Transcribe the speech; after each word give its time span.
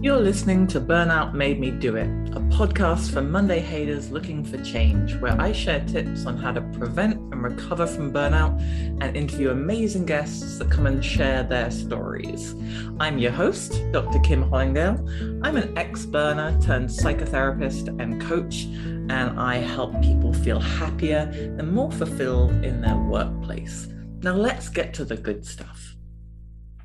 You're 0.00 0.20
listening 0.20 0.68
to 0.68 0.80
Burnout 0.80 1.34
Made 1.34 1.58
Me 1.58 1.72
Do 1.72 1.96
It, 1.96 2.06
a 2.28 2.40
podcast 2.54 3.10
for 3.10 3.20
Monday 3.20 3.58
haters 3.58 4.12
looking 4.12 4.44
for 4.44 4.56
change, 4.62 5.16
where 5.16 5.38
I 5.40 5.50
share 5.50 5.84
tips 5.86 6.24
on 6.24 6.36
how 6.36 6.52
to 6.52 6.60
prevent 6.60 7.14
and 7.14 7.42
recover 7.42 7.84
from 7.84 8.12
burnout 8.12 8.60
and 9.02 9.16
interview 9.16 9.50
amazing 9.50 10.06
guests 10.06 10.58
that 10.58 10.70
come 10.70 10.86
and 10.86 11.04
share 11.04 11.42
their 11.42 11.72
stories. 11.72 12.54
I'm 13.00 13.18
your 13.18 13.32
host, 13.32 13.82
Dr. 13.90 14.20
Kim 14.20 14.48
Hollingdale. 14.48 15.40
I'm 15.42 15.56
an 15.56 15.76
ex 15.76 16.06
burner 16.06 16.56
turned 16.62 16.90
psychotherapist 16.90 17.88
and 18.00 18.22
coach, 18.22 18.66
and 18.66 19.40
I 19.40 19.56
help 19.56 20.00
people 20.00 20.32
feel 20.32 20.60
happier 20.60 21.28
and 21.58 21.72
more 21.72 21.90
fulfilled 21.90 22.52
in 22.64 22.80
their 22.82 22.96
workplace. 22.96 23.88
Now, 24.22 24.34
let's 24.34 24.68
get 24.68 24.94
to 24.94 25.04
the 25.04 25.16
good 25.16 25.44
stuff. 25.44 25.96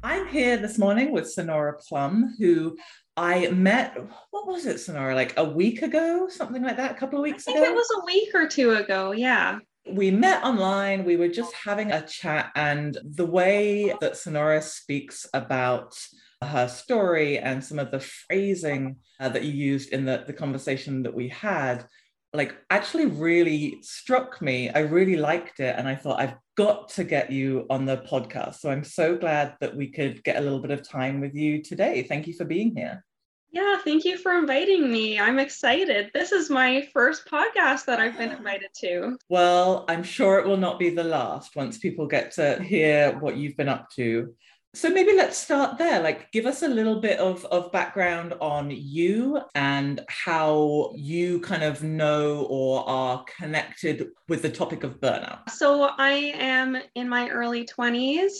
I'm 0.05 0.27
here 0.27 0.57
this 0.57 0.77
morning 0.77 1.13
with 1.13 1.31
Sonora 1.31 1.77
Plumb, 1.77 2.35
who 2.37 2.75
I 3.15 3.47
met, 3.49 3.95
what 4.31 4.47
was 4.47 4.65
it, 4.65 4.79
Sonora, 4.79 5.13
like 5.13 5.37
a 5.37 5.43
week 5.43 5.81
ago, 5.83 6.27
something 6.29 6.63
like 6.63 6.77
that, 6.77 6.91
a 6.91 6.95
couple 6.95 7.19
of 7.19 7.23
weeks 7.23 7.47
I 7.47 7.53
think 7.53 7.65
ago? 7.65 7.71
it 7.71 7.75
was 7.75 7.89
a 8.01 8.05
week 8.05 8.29
or 8.33 8.47
two 8.47 8.71
ago. 8.71 9.11
Yeah. 9.11 9.59
We 9.91 10.09
met 10.11 10.43
online, 10.43 11.03
we 11.03 11.17
were 11.17 11.27
just 11.27 11.53
having 11.53 11.91
a 11.91 12.05
chat, 12.07 12.51
and 12.55 12.97
the 13.03 13.25
way 13.25 13.93
that 13.99 14.17
Sonora 14.17 14.61
speaks 14.61 15.27
about 15.33 15.93
her 16.41 16.67
story 16.67 17.37
and 17.37 17.63
some 17.63 17.79
of 17.79 17.91
the 17.91 17.99
phrasing 17.99 18.97
uh, 19.19 19.29
that 19.29 19.43
you 19.43 19.51
used 19.51 19.91
in 19.91 20.05
the, 20.05 20.23
the 20.25 20.33
conversation 20.33 21.03
that 21.03 21.13
we 21.13 21.29
had 21.29 21.85
like 22.33 22.55
actually 22.69 23.05
really 23.05 23.77
struck 23.81 24.41
me. 24.41 24.69
I 24.69 24.79
really 24.79 25.15
liked 25.15 25.59
it. 25.59 25.75
And 25.77 25.87
I 25.87 25.95
thought, 25.95 26.19
I've 26.19 26.35
got 26.55 26.89
to 26.89 27.03
get 27.03 27.31
you 27.31 27.65
on 27.69 27.85
the 27.85 27.97
podcast. 27.97 28.55
So 28.55 28.71
I'm 28.71 28.83
so 28.83 29.15
glad 29.15 29.55
that 29.61 29.75
we 29.75 29.87
could 29.87 30.23
get 30.23 30.37
a 30.37 30.41
little 30.41 30.59
bit 30.59 30.71
of 30.71 30.87
time 30.87 31.21
with 31.21 31.35
you 31.35 31.61
today. 31.61 32.03
Thank 32.03 32.27
you 32.27 32.33
for 32.33 32.45
being 32.45 32.75
here. 32.75 33.03
Yeah, 33.51 33.77
thank 33.83 34.03
you 34.03 34.17
for 34.17 34.33
inviting 34.35 34.91
me. 34.91 35.19
I'm 35.19 35.37
excited. 35.37 36.09
This 36.11 36.31
is 36.31 36.49
my 36.49 36.89
first 36.91 37.27
podcast 37.27 37.85
that 37.85 37.99
I've 37.99 38.17
been 38.17 38.31
invited 38.31 38.69
to. 38.79 39.15
Well, 39.29 39.85
I'm 39.87 40.01
sure 40.01 40.39
it 40.39 40.47
will 40.47 40.57
not 40.57 40.79
be 40.79 40.89
the 40.89 41.03
last 41.03 41.55
once 41.55 41.77
people 41.77 42.07
get 42.07 42.31
to 42.31 42.61
hear 42.63 43.15
what 43.19 43.37
you've 43.37 43.55
been 43.55 43.69
up 43.69 43.91
to. 43.91 44.33
So 44.75 44.89
maybe 44.89 45.13
let's 45.13 45.37
start 45.37 45.77
there. 45.77 46.01
Like, 46.01 46.31
give 46.31 46.47
us 46.47 46.63
a 46.63 46.67
little 46.67 46.99
bit 46.99 47.19
of, 47.19 47.45
of 47.45 47.71
background 47.71 48.33
on 48.41 48.71
you 48.71 49.39
and 49.53 50.01
how 50.09 50.91
you 50.95 51.41
kind 51.41 51.61
of 51.63 51.83
know 51.83 52.47
or 52.49 52.87
are 52.89 53.23
connected 53.37 54.09
with 54.27 54.41
the 54.41 54.49
topic 54.49 54.83
of 54.83 54.99
burnout. 54.99 55.47
So, 55.51 55.91
I 55.97 56.33
am 56.35 56.77
in 56.95 57.07
my 57.07 57.29
early 57.29 57.65
20s. 57.65 58.31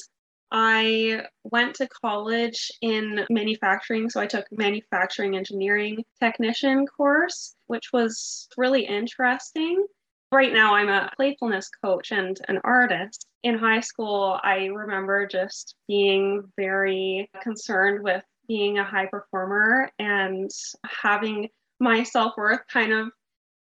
I 0.52 1.24
went 1.44 1.76
to 1.76 1.88
college 1.88 2.72
in 2.82 3.28
manufacturing. 3.30 4.10
So, 4.10 4.20
I 4.20 4.26
took 4.26 4.46
manufacturing 4.52 5.38
engineering 5.38 6.04
technician 6.20 6.88
course, 6.88 7.54
which 7.68 7.94
was 7.94 8.48
really 8.58 8.88
interesting. 8.88 9.86
Right 10.32 10.52
now, 10.52 10.74
I'm 10.74 10.90
a 10.90 11.12
playfulness 11.16 11.70
coach 11.84 12.12
and 12.12 12.40
an 12.48 12.60
artist. 12.64 13.28
In 13.44 13.58
high 13.58 13.82
school, 13.82 14.40
I 14.42 14.66
remember 14.66 15.28
just 15.28 15.76
being 15.88 16.44
very 16.58 17.30
concerned 17.42 18.04
with 18.04 18.24
being 18.48 18.78
a 18.78 18.84
high 18.84 19.08
performer 19.08 19.90
and 20.00 20.50
having 20.86 21.50
my 21.80 22.04
self 22.04 22.34
worth 22.38 22.62
kind 22.72 22.94
of 22.94 23.10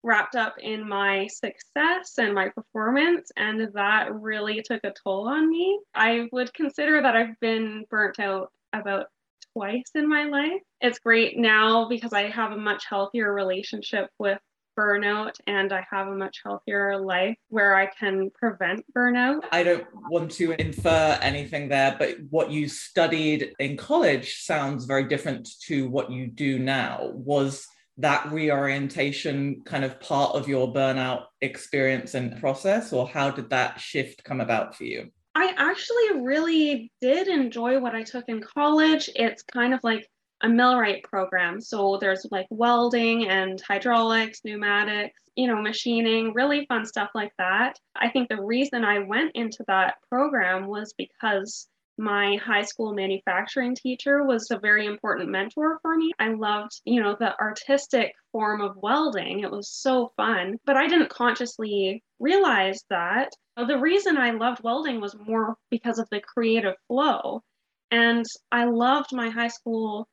wrapped 0.03 0.34
up 0.34 0.56
in 0.61 0.89
my 0.89 1.27
success 1.28 2.19
and 2.19 2.34
my 2.34 2.48
performance, 2.48 3.31
and 3.37 3.73
that 3.75 4.12
really 4.15 4.62
took 4.62 4.83
a 4.84 4.93
toll 5.03 5.28
on 5.28 5.48
me. 5.48 5.81
I 5.95 6.28
would 6.33 6.53
consider 6.55 7.00
that 7.00 7.17
I've 7.17 7.39
been 7.41 7.84
burnt 7.89 8.19
out 8.19 8.50
about 8.73 9.06
twice 9.53 9.91
in 9.95 10.09
my 10.09 10.25
life. 10.25 10.61
It's 10.81 10.98
great 10.98 11.39
now 11.39 11.89
because 11.89 12.12
I 12.12 12.28
have 12.31 12.53
a 12.53 12.56
much 12.56 12.84
healthier 12.89 13.33
relationship 13.33 14.11
with 14.19 14.39
burnout 14.83 15.34
and 15.47 15.72
I 15.72 15.86
have 15.91 16.08
a 16.08 16.14
much 16.14 16.41
healthier 16.44 16.98
life 16.98 17.36
where 17.48 17.77
I 17.77 17.86
can 17.86 18.30
prevent 18.30 18.84
burnout. 18.97 19.43
I 19.53 19.62
don't 19.62 19.87
want 20.10 20.31
to 20.32 20.53
infer 20.53 21.19
anything 21.22 21.69
there, 21.69 21.94
but 21.98 22.16
what 22.31 22.50
you 22.50 22.69
studied 22.69 23.53
in 23.59 23.76
college 23.76 24.43
sounds 24.43 24.84
very 24.84 25.04
different 25.04 25.48
to 25.66 25.88
what 25.88 26.10
you 26.10 26.26
do 26.26 26.59
now. 26.59 27.10
Was 27.12 27.66
that 27.98 28.31
reorientation 28.32 29.62
kind 29.65 29.84
of 29.84 30.00
part 30.00 30.34
of 30.34 30.48
your 30.48 30.72
burnout 30.72 31.25
experience 31.41 32.14
and 32.14 32.41
process, 32.41 32.93
or 32.93 33.06
how 33.06 33.31
did 33.31 33.50
that 33.50 33.81
shift 33.81 34.25
come 34.25 34.41
about 34.41 34.75
for 34.75 34.84
you? 34.84 35.10
I 35.34 35.54
actually 35.56 36.20
really 36.22 36.93
did 37.00 37.28
enjoy 37.28 37.78
what 37.78 37.94
I 37.94 38.03
took 38.03 38.28
in 38.28 38.43
college. 38.43 39.09
It's 39.14 39.43
kind 39.43 39.72
of 39.72 39.81
like 39.82 40.09
a 40.42 40.48
millwright 40.48 41.04
program. 41.04 41.60
So 41.60 41.98
there's 42.00 42.26
like 42.30 42.47
welding 42.50 43.28
and 43.28 43.60
hydraulics, 43.60 44.41
pneumatics, 44.44 45.19
you 45.36 45.47
know, 45.47 45.60
machining, 45.60 46.32
really 46.34 46.66
fun 46.66 46.84
stuff 46.84 47.10
like 47.14 47.32
that. 47.38 47.78
I 47.97 48.10
think 48.10 48.28
the 48.28 48.42
reason 48.42 48.84
I 48.84 48.98
went 49.00 49.32
into 49.34 49.64
that 49.69 49.94
program 50.10 50.66
was 50.66 50.94
because 50.98 51.69
my 51.98 52.36
high 52.36 52.62
school 52.62 52.94
manufacturing 52.94 53.75
teacher 53.75 54.25
was 54.25 54.50
a 54.50 54.58
very 54.58 54.86
important 54.86 55.28
mentor 55.28 55.78
for 55.82 55.97
me. 55.97 56.12
I 56.19 56.28
loved, 56.28 56.81
you 56.84 57.02
know, 57.02 57.14
the 57.19 57.38
artistic 57.38 58.12
form 58.32 58.60
of 58.60 58.76
welding. 58.76 59.41
It 59.41 59.50
was 59.50 59.70
so 59.70 60.12
fun, 60.16 60.58
but 60.64 60.76
I 60.76 60.88
didn't 60.88 61.10
consciously 61.10 62.02
realize 62.19 62.82
that. 62.91 63.32
The 63.56 63.78
reason 63.78 64.16
I 64.16 64.31
loved 64.31 64.62
welding 64.62 65.00
was 65.00 65.14
more 65.14 65.56
because 65.70 65.98
of 65.98 66.08
the 66.10 66.20
creative 66.20 66.75
flow. 66.88 67.42
And 67.91 68.25
I 68.50 68.64
loved 68.64 69.12
my 69.12 69.28
high 69.28 69.48
school 69.48 70.08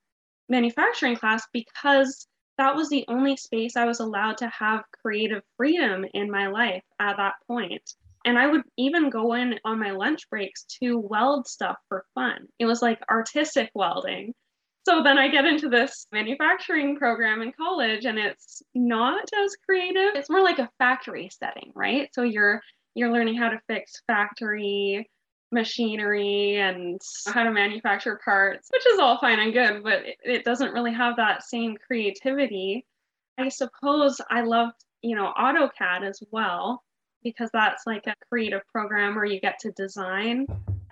manufacturing 0.50 1.16
class 1.16 1.48
because 1.54 2.28
that 2.58 2.76
was 2.76 2.90
the 2.90 3.06
only 3.08 3.38
space 3.38 3.78
I 3.78 3.86
was 3.86 4.02
allowed 4.02 4.38
to 4.40 4.50
have 4.50 4.84
creative 5.02 5.44
freedom 5.56 6.06
in 6.14 6.30
my 6.30 6.48
life 6.48 6.84
at 7.00 7.18
that 7.18 7.36
point. 7.48 7.94
And 8.26 8.38
I 8.38 8.48
would 8.48 8.64
even 8.78 9.10
go 9.10 9.34
in 9.34 9.60
on 9.64 9.80
my 9.80 9.92
lunch 9.92 10.30
breaks 10.30 10.66
to 10.82 10.98
weld 10.98 11.48
stuff 11.48 11.78
for 11.88 12.06
fun. 12.16 12.48
It 12.60 12.66
was 12.66 12.82
like 12.82 13.00
artistic 13.10 13.72
welding. 13.74 14.34
So 14.86 15.04
then 15.04 15.18
I 15.18 15.30
get 15.30 15.46
into 15.46 15.70
this 15.70 16.08
manufacturing 16.12 16.98
program 16.98 17.42
in 17.42 17.54
college 17.54 18.06
and 18.06 18.18
it's 18.18 18.62
not 18.76 19.30
as 19.42 19.56
creative. 19.66 20.16
It's 20.16 20.30
more 20.30 20.42
like 20.42 20.60
a 20.60 20.70
factory 20.80 21.30
setting, 21.32 21.72
right? 21.76 22.10
So 22.14 22.24
you're 22.24 22.62
you're 22.96 23.12
learning 23.12 23.38
how 23.38 23.50
to 23.50 23.62
fix 23.68 24.02
factory 24.08 25.10
machinery 25.52 26.58
and 26.58 27.02
how 27.28 27.44
to 27.44 27.52
manufacture 27.52 28.20
parts, 28.24 28.70
which 28.72 28.86
is 28.88 29.00
all 29.00 29.18
fine 29.20 29.40
and 29.40 29.54
good, 29.54 29.84
but 29.84 30.06
it, 30.06 30.18
it 30.24 30.46
doesn't 30.46 30.74
really 30.74 30.94
have 30.94 31.16
that 31.16 31.44
same 31.44 31.76
creativity. 31.76 32.86
I 33.38 33.50
suppose 33.50 34.22
I 34.30 34.42
loved, 34.42 34.76
you 35.02 35.16
know, 35.16 35.34
AutoCAD 35.38 36.04
as 36.04 36.22
well, 36.32 36.84
because 37.24 37.50
that's 37.54 37.88
like 37.88 38.06
a 38.08 38.16
creative 38.30 38.62
program 38.72 39.16
where 39.16 39.26
you 39.26 39.40
get 39.40 39.60
to 39.60 39.72
design 39.72 40.46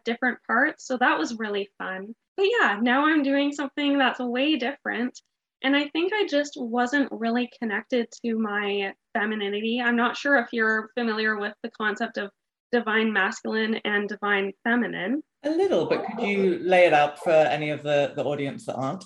different 0.06 0.40
parts. 0.48 0.88
So 0.88 0.98
that 0.98 1.18
was 1.18 1.38
really 1.38 1.70
fun. 1.78 2.16
But 2.36 2.48
yeah, 2.60 2.80
now 2.82 3.06
I'm 3.06 3.24
doing 3.24 3.52
something 3.52 3.98
that's 3.98 4.20
way 4.20 4.56
different. 4.56 5.22
And 5.64 5.76
I 5.76 5.90
think 5.90 6.14
I 6.14 6.28
just 6.28 6.54
wasn't 6.56 7.12
really 7.12 7.50
connected 7.60 8.08
to 8.24 8.38
my 8.38 8.94
femininity. 9.14 9.82
I'm 9.82 9.96
not 9.96 10.16
sure 10.16 10.38
if 10.38 10.50
you're 10.52 10.92
familiar 10.94 11.38
with 11.38 11.54
the 11.64 11.72
concept 11.72 12.18
of 12.18 12.30
divine 12.72 13.12
masculine 13.14 13.76
and 13.86 14.10
divine 14.10 14.52
feminine. 14.64 15.24
A 15.44 15.50
little, 15.50 15.86
but 15.86 16.06
could 16.06 16.26
you 16.26 16.60
lay 16.60 16.86
it 16.86 16.94
out 16.94 17.20
for 17.24 17.32
any 17.32 17.70
of 17.70 17.84
the, 17.84 18.14
the 18.16 18.24
audience 18.24 18.66
that 18.66 18.76
aren't? 18.76 19.06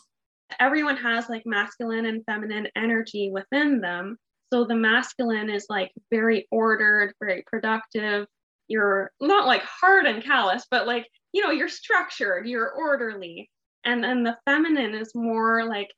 Everyone 0.59 0.97
has 0.97 1.29
like 1.29 1.43
masculine 1.45 2.05
and 2.05 2.23
feminine 2.25 2.67
energy 2.75 3.31
within 3.31 3.79
them. 3.81 4.17
So 4.51 4.65
the 4.65 4.75
masculine 4.75 5.49
is 5.49 5.67
like 5.69 5.91
very 6.09 6.47
ordered, 6.51 7.13
very 7.21 7.43
productive. 7.47 8.27
You're 8.67 9.11
not 9.21 9.47
like 9.47 9.63
hard 9.63 10.05
and 10.05 10.23
callous, 10.23 10.65
but 10.69 10.87
like, 10.87 11.07
you 11.31 11.43
know, 11.43 11.51
you're 11.51 11.69
structured, 11.69 12.47
you're 12.47 12.69
orderly. 12.69 13.49
And 13.85 14.03
then 14.03 14.23
the 14.23 14.37
feminine 14.45 14.93
is 14.93 15.15
more 15.15 15.65
like 15.65 15.89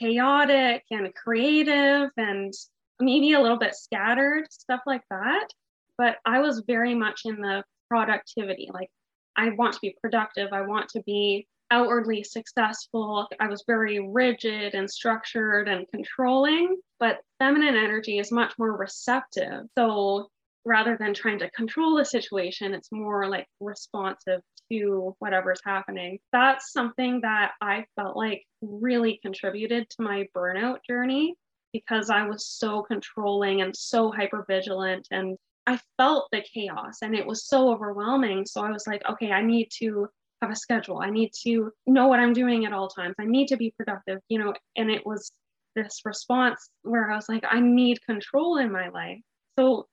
chaotic 0.00 0.84
and 0.90 1.12
creative 1.14 2.10
and 2.16 2.52
maybe 3.00 3.32
a 3.32 3.40
little 3.40 3.58
bit 3.58 3.74
scattered, 3.74 4.46
stuff 4.52 4.80
like 4.86 5.02
that 5.10 5.48
but 5.98 6.16
I 6.24 6.40
was 6.40 6.62
very 6.66 6.94
much 6.94 7.22
in 7.24 7.40
the 7.40 7.64
productivity. 7.88 8.68
Like, 8.72 8.90
I 9.36 9.50
want 9.50 9.74
to 9.74 9.80
be 9.80 9.96
productive, 10.00 10.52
I 10.52 10.62
want 10.62 10.88
to 10.90 11.02
be 11.02 11.46
outwardly 11.70 12.22
successful. 12.22 13.26
I 13.40 13.48
was 13.48 13.64
very 13.66 13.98
rigid 14.00 14.74
and 14.74 14.90
structured 14.90 15.68
and 15.68 15.86
controlling, 15.88 16.76
but 17.00 17.18
feminine 17.38 17.76
energy 17.76 18.18
is 18.18 18.30
much 18.32 18.52
more 18.58 18.76
receptive. 18.76 19.64
So, 19.76 20.28
rather 20.64 20.96
than 20.98 21.14
trying 21.14 21.38
to 21.38 21.50
control 21.50 21.96
the 21.96 22.04
situation, 22.04 22.74
it's 22.74 22.90
more 22.90 23.28
like 23.28 23.46
responsive 23.60 24.40
to 24.70 25.14
whatever's 25.20 25.60
happening. 25.64 26.18
That's 26.32 26.72
something 26.72 27.20
that 27.22 27.52
I 27.60 27.86
felt 27.94 28.16
like 28.16 28.42
really 28.60 29.20
contributed 29.22 29.88
to 29.90 30.02
my 30.02 30.26
burnout 30.36 30.78
journey 30.88 31.36
because 31.72 32.10
I 32.10 32.26
was 32.26 32.46
so 32.46 32.82
controlling 32.82 33.60
and 33.60 33.76
so 33.76 34.10
hyper 34.10 34.44
vigilant 34.48 35.06
and 35.10 35.36
I 35.66 35.78
felt 35.96 36.28
the 36.30 36.42
chaos 36.54 36.98
and 37.02 37.14
it 37.14 37.26
was 37.26 37.46
so 37.46 37.70
overwhelming. 37.70 38.46
So 38.46 38.62
I 38.62 38.70
was 38.70 38.86
like, 38.86 39.02
okay, 39.08 39.32
I 39.32 39.42
need 39.42 39.68
to 39.78 40.08
have 40.42 40.50
a 40.50 40.56
schedule. 40.56 40.98
I 40.98 41.10
need 41.10 41.32
to 41.44 41.72
know 41.86 42.06
what 42.08 42.20
I'm 42.20 42.32
doing 42.32 42.66
at 42.66 42.72
all 42.72 42.88
times. 42.88 43.14
I 43.18 43.24
need 43.24 43.48
to 43.48 43.56
be 43.56 43.74
productive, 43.76 44.20
you 44.28 44.38
know. 44.38 44.54
And 44.76 44.90
it 44.90 45.04
was 45.04 45.32
this 45.74 46.00
response 46.04 46.70
where 46.82 47.10
I 47.10 47.16
was 47.16 47.28
like, 47.28 47.44
I 47.48 47.60
need 47.60 48.04
control 48.04 48.58
in 48.58 48.70
my 48.70 48.88
life. 48.88 49.20
So 49.58 49.86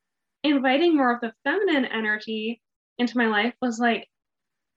inviting 0.44 0.96
more 0.96 1.14
of 1.14 1.22
the 1.22 1.34
feminine 1.44 1.86
energy 1.86 2.62
into 2.98 3.18
my 3.18 3.28
life 3.28 3.54
was 3.62 3.80
like, 3.80 4.08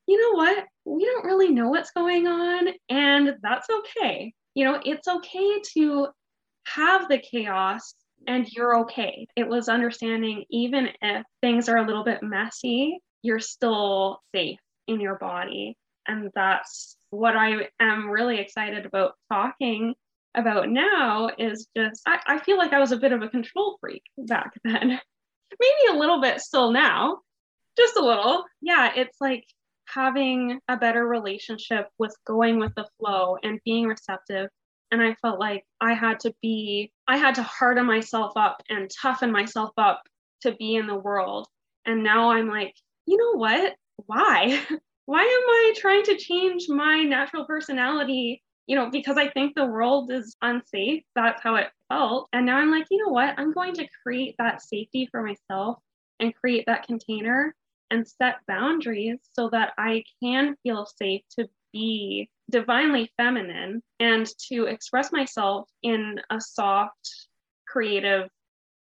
you 0.07 0.21
know 0.21 0.39
what? 0.39 0.65
We 0.85 1.05
don't 1.05 1.25
really 1.25 1.51
know 1.51 1.69
what's 1.69 1.91
going 1.91 2.29
on, 2.29 2.69
and 2.89 3.35
that's 3.43 3.67
okay. 3.69 4.33
You 4.55 4.65
know, 4.65 4.81
it's 4.85 5.09
okay 5.09 5.61
to 5.75 6.09
have 6.69 7.09
the 7.09 7.19
chaos 7.19 7.95
and 8.27 8.49
you're 8.51 8.81
okay. 8.81 9.27
It 9.37 9.49
was 9.49 9.69
understanding 9.69 10.45
even 10.51 10.89
if 11.01 11.25
things 11.43 11.69
are 11.69 11.77
a 11.77 11.87
little 11.87 12.05
bit 12.05 12.23
messy, 12.23 13.01
you're 13.23 13.41
still 13.41 14.21
safe 14.35 14.59
in 14.87 15.01
your 15.01 15.17
body. 15.17 15.77
And 16.07 16.31
that's 16.35 16.97
what 17.11 17.37
I 17.37 17.69
am 17.81 18.09
really 18.09 18.39
excited 18.39 18.87
about 18.87 19.15
talking 19.33 19.95
about 20.35 20.69
now 20.69 21.31
is 21.39 21.67
just, 21.77 22.03
I, 22.07 22.21
I 22.27 22.39
feel 22.39 22.59
like 22.59 22.73
I 22.73 22.81
was 22.81 22.93
a 22.93 22.99
bit 22.99 23.13
of 23.13 23.23
a 23.23 23.29
control 23.29 23.79
freak 23.81 24.03
back 24.19 24.53
then. 24.65 25.01
Maybe 25.61 25.97
a 25.97 25.99
little 25.99 26.21
bit 26.21 26.41
still 26.41 26.71
now, 26.73 27.21
just 27.77 27.97
a 27.97 28.05
little. 28.05 28.45
Yeah, 28.61 28.93
it's 28.95 29.17
like 29.21 29.45
having 29.87 30.61
a 30.69 30.77
better 30.77 31.07
relationship 31.07 31.89
with 31.99 32.15
going 32.27 32.59
with 32.59 32.75
the 32.75 32.87
flow 32.99 33.37
and 33.43 33.61
being 33.65 33.87
receptive 33.87 34.51
and 34.91 35.03
I 35.03 35.15
felt 35.15 35.41
like 35.41 35.65
I 35.81 35.95
had 35.95 36.21
to 36.21 36.35
be, 36.43 36.93
I 37.09 37.17
had 37.17 37.35
to 37.37 37.43
harden 37.43 37.87
myself 37.87 38.33
up 38.37 38.63
and 38.69 38.91
toughen 38.91 39.33
myself 39.33 39.71
up 39.77 40.03
to 40.43 40.53
be 40.53 40.77
in 40.77 40.87
the 40.87 40.95
world. 40.95 41.49
And 41.85 42.03
now 42.03 42.31
I'm 42.31 42.49
like, 42.49 42.75
you 43.07 43.17
know 43.17 43.39
what? 43.39 43.75
Why? 44.07 44.61
Why 45.07 45.21
am 45.21 45.27
I 45.27 45.75
trying 45.77 46.03
to 46.05 46.17
change 46.17 46.69
my 46.69 47.03
natural 47.03 47.45
personality? 47.45 48.43
You 48.67 48.75
know, 48.77 48.91
because 48.91 49.17
I 49.17 49.29
think 49.29 49.55
the 49.55 49.67
world 49.67 50.11
is 50.11 50.37
unsafe. 50.43 51.05
That's 51.15 51.41
how 51.43 51.55
it 51.55 51.69
felt. 51.89 52.29
And 52.33 52.47
now 52.47 52.57
I'm 52.57 52.73
like, 52.73 52.87
you 52.91 52.99
know 53.05 53.13
what? 53.13 53.35
I'm 53.39 53.53
going 53.53 53.75
to 53.75 53.89
create 54.03 54.35
that 54.39 54.63
safety 54.63 55.09
for 55.11 55.23
myself 55.23 55.79
and 56.19 56.35
create 56.35 56.65
that 56.67 56.87
container 56.87 57.55
and 57.93 58.07
set 58.07 58.37
boundaries 58.49 59.19
so 59.33 59.49
that 59.51 59.73
I 59.79 60.03
can 60.21 60.57
feel 60.65 60.87
safe 60.87 61.23
to 61.39 61.49
be 61.73 62.29
divinely 62.51 63.11
feminine 63.17 63.83
and 64.01 64.27
to 64.49 64.67
express 64.67 65.13
myself 65.13 65.69
in 65.83 66.21
a 66.31 66.41
soft, 66.41 67.29
creative, 67.67 68.29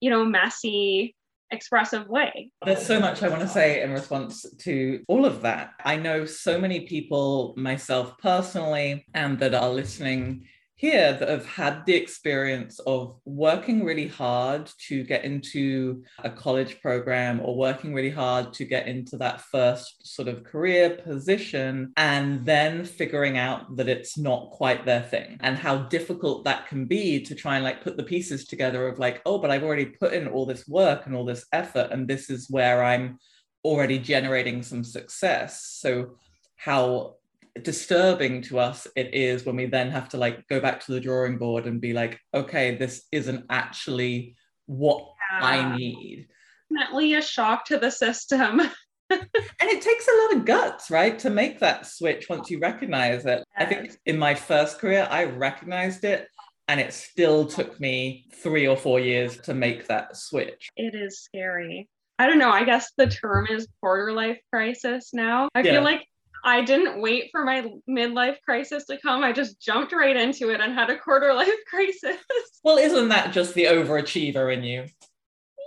you 0.01 0.11
know, 0.11 0.25
messy, 0.25 1.15
expressive 1.51 2.09
way. 2.09 2.51
There's 2.65 2.85
so 2.85 3.01
much 3.01 3.23
I 3.23 3.29
want 3.29 3.41
to 3.43 3.49
say 3.49 3.83
in 3.83 3.93
response 3.93 4.45
to 4.59 5.03
all 5.09 5.25
of 5.25 5.43
that. 5.43 5.73
I 5.85 5.97
know 5.97 6.25
so 6.25 6.59
many 6.59 6.81
people, 6.81 7.55
myself 7.57 8.19
personally, 8.19 9.07
and 9.15 9.39
that 9.39 9.55
are 9.55 9.71
listening 9.71 10.47
here 10.85 11.15
that 11.15 11.31
have 11.31 11.47
had 11.47 11.87
the 11.87 11.95
experience 11.95 12.79
of 12.81 13.19
working 13.25 13.83
really 13.85 14.07
hard 14.07 14.71
to 14.77 15.03
get 15.03 15.25
into 15.25 16.03
a 16.25 16.29
college 16.29 16.79
program 16.83 17.41
or 17.41 17.57
working 17.57 17.95
really 17.95 18.11
hard 18.11 18.53
to 18.53 18.67
get 18.67 18.87
into 18.87 19.17
that 19.17 19.41
first 19.41 20.07
sort 20.07 20.29
of 20.29 20.45
career 20.45 20.91
position 20.91 21.91
and 21.97 22.45
then 22.45 22.85
figuring 22.85 23.39
out 23.39 23.75
that 23.77 23.89
it's 23.89 24.19
not 24.19 24.51
quite 24.51 24.85
their 24.85 25.01
thing 25.01 25.39
and 25.41 25.57
how 25.57 25.79
difficult 25.97 26.45
that 26.45 26.69
can 26.69 26.85
be 26.85 27.19
to 27.19 27.35
try 27.35 27.55
and 27.55 27.65
like 27.65 27.83
put 27.83 27.97
the 27.97 28.03
pieces 28.03 28.45
together 28.45 28.87
of 28.87 28.99
like 28.99 29.23
oh 29.25 29.39
but 29.39 29.51
I've 29.51 29.65
already 29.65 29.87
put 29.87 30.13
in 30.13 30.29
all 30.29 30.45
this 30.45 30.69
work 30.69 31.07
and 31.07 31.17
all 31.17 31.25
this 31.25 31.47
effort 31.51 31.93
and 31.93 32.07
this 32.07 32.29
is 32.29 32.51
where 32.51 32.85
I'm 32.85 33.19
already 33.65 33.99
generating 33.99 34.63
some 34.63 34.85
success. 34.85 35.65
So 35.81 36.19
how 36.57 37.15
disturbing 37.63 38.43
to 38.43 38.59
us 38.59 38.87
it 38.97 39.15
is 39.15 39.47
when 39.47 39.57
we 39.57 39.67
then 39.67 39.91
have 39.91 40.09
to 40.09 40.17
like 40.17 40.47
go 40.49 40.61
back 40.61 40.85
to 40.85 40.93
the 40.93 41.01
drawing 41.01 41.39
board 41.39 41.67
and 41.67 41.81
be 41.81 41.93
like 41.93 42.19
okay 42.33 42.75
this 42.75 43.07
isn't 43.13 43.45
actually 43.49 44.35
what 44.67 45.07
yeah. 45.33 45.47
i 45.47 45.77
need 45.77 46.27
definitely 46.73 47.15
a 47.15 47.23
shock 47.23 47.65
to 47.65 47.79
the 47.79 47.91
system 47.91 48.61
and 49.11 49.29
it 49.61 49.83
takes 49.83 50.09
a 50.09 50.23
lot 50.23 50.37
of 50.37 50.45
guts 50.45 50.91
right 50.91 51.19
to 51.19 51.31
make 51.31 51.61
that 51.61 51.87
switch 51.87 52.29
once 52.29 52.51
you 52.51 52.59
recognize 52.59 53.25
it 53.25 53.45
yes. 53.47 53.47
i 53.57 53.65
think 53.65 53.97
in 54.07 54.19
my 54.19 54.35
first 54.35 54.81
career 54.81 55.07
i 55.11 55.25
recognized 55.25 56.05
it 56.05 56.27
and 56.67 56.81
it 56.81 56.93
still 56.93 57.47
took 57.47 57.79
me 57.79 58.27
three 58.43 58.67
or 58.67 58.77
four 58.77 58.99
years 58.99 59.37
to 59.37 59.55
make 59.55 59.87
that 59.87 60.17
switch 60.17 60.71
it 60.77 60.95
is 60.95 61.21
scary 61.21 61.89
I 62.17 62.27
don't 62.27 62.39
know. 62.39 62.51
I 62.51 62.65
guess 62.65 62.93
the 62.97 63.09
term 63.09 63.49
is 63.51 63.67
quarter 63.81 64.13
life 64.13 64.39
crisis 64.53 65.11
now. 65.13 65.49
I 65.55 65.63
yeah. 65.63 65.73
feel 65.73 65.83
like 65.83 66.07
I 66.45 66.63
didn't 66.63 67.01
wait 67.01 67.31
for 67.33 67.43
my 67.45 67.71
midlife 67.89 68.37
crisis 68.45 68.85
to 68.87 69.01
come. 69.01 69.25
I 69.25 69.33
just 69.33 69.61
jumped 69.61 69.93
right 69.93 70.15
into 70.15 70.51
it 70.51 70.61
and 70.61 70.75
had 70.75 70.91
a 70.91 70.99
quarter 70.99 71.33
life 71.35 71.49
crisis. 71.69 72.19
Well, 72.63 72.77
isn't 72.77 73.09
that 73.09 73.33
just 73.33 73.55
the 73.55 73.65
overachiever 73.65 74.55
in 74.55 74.63
you? 74.63 74.87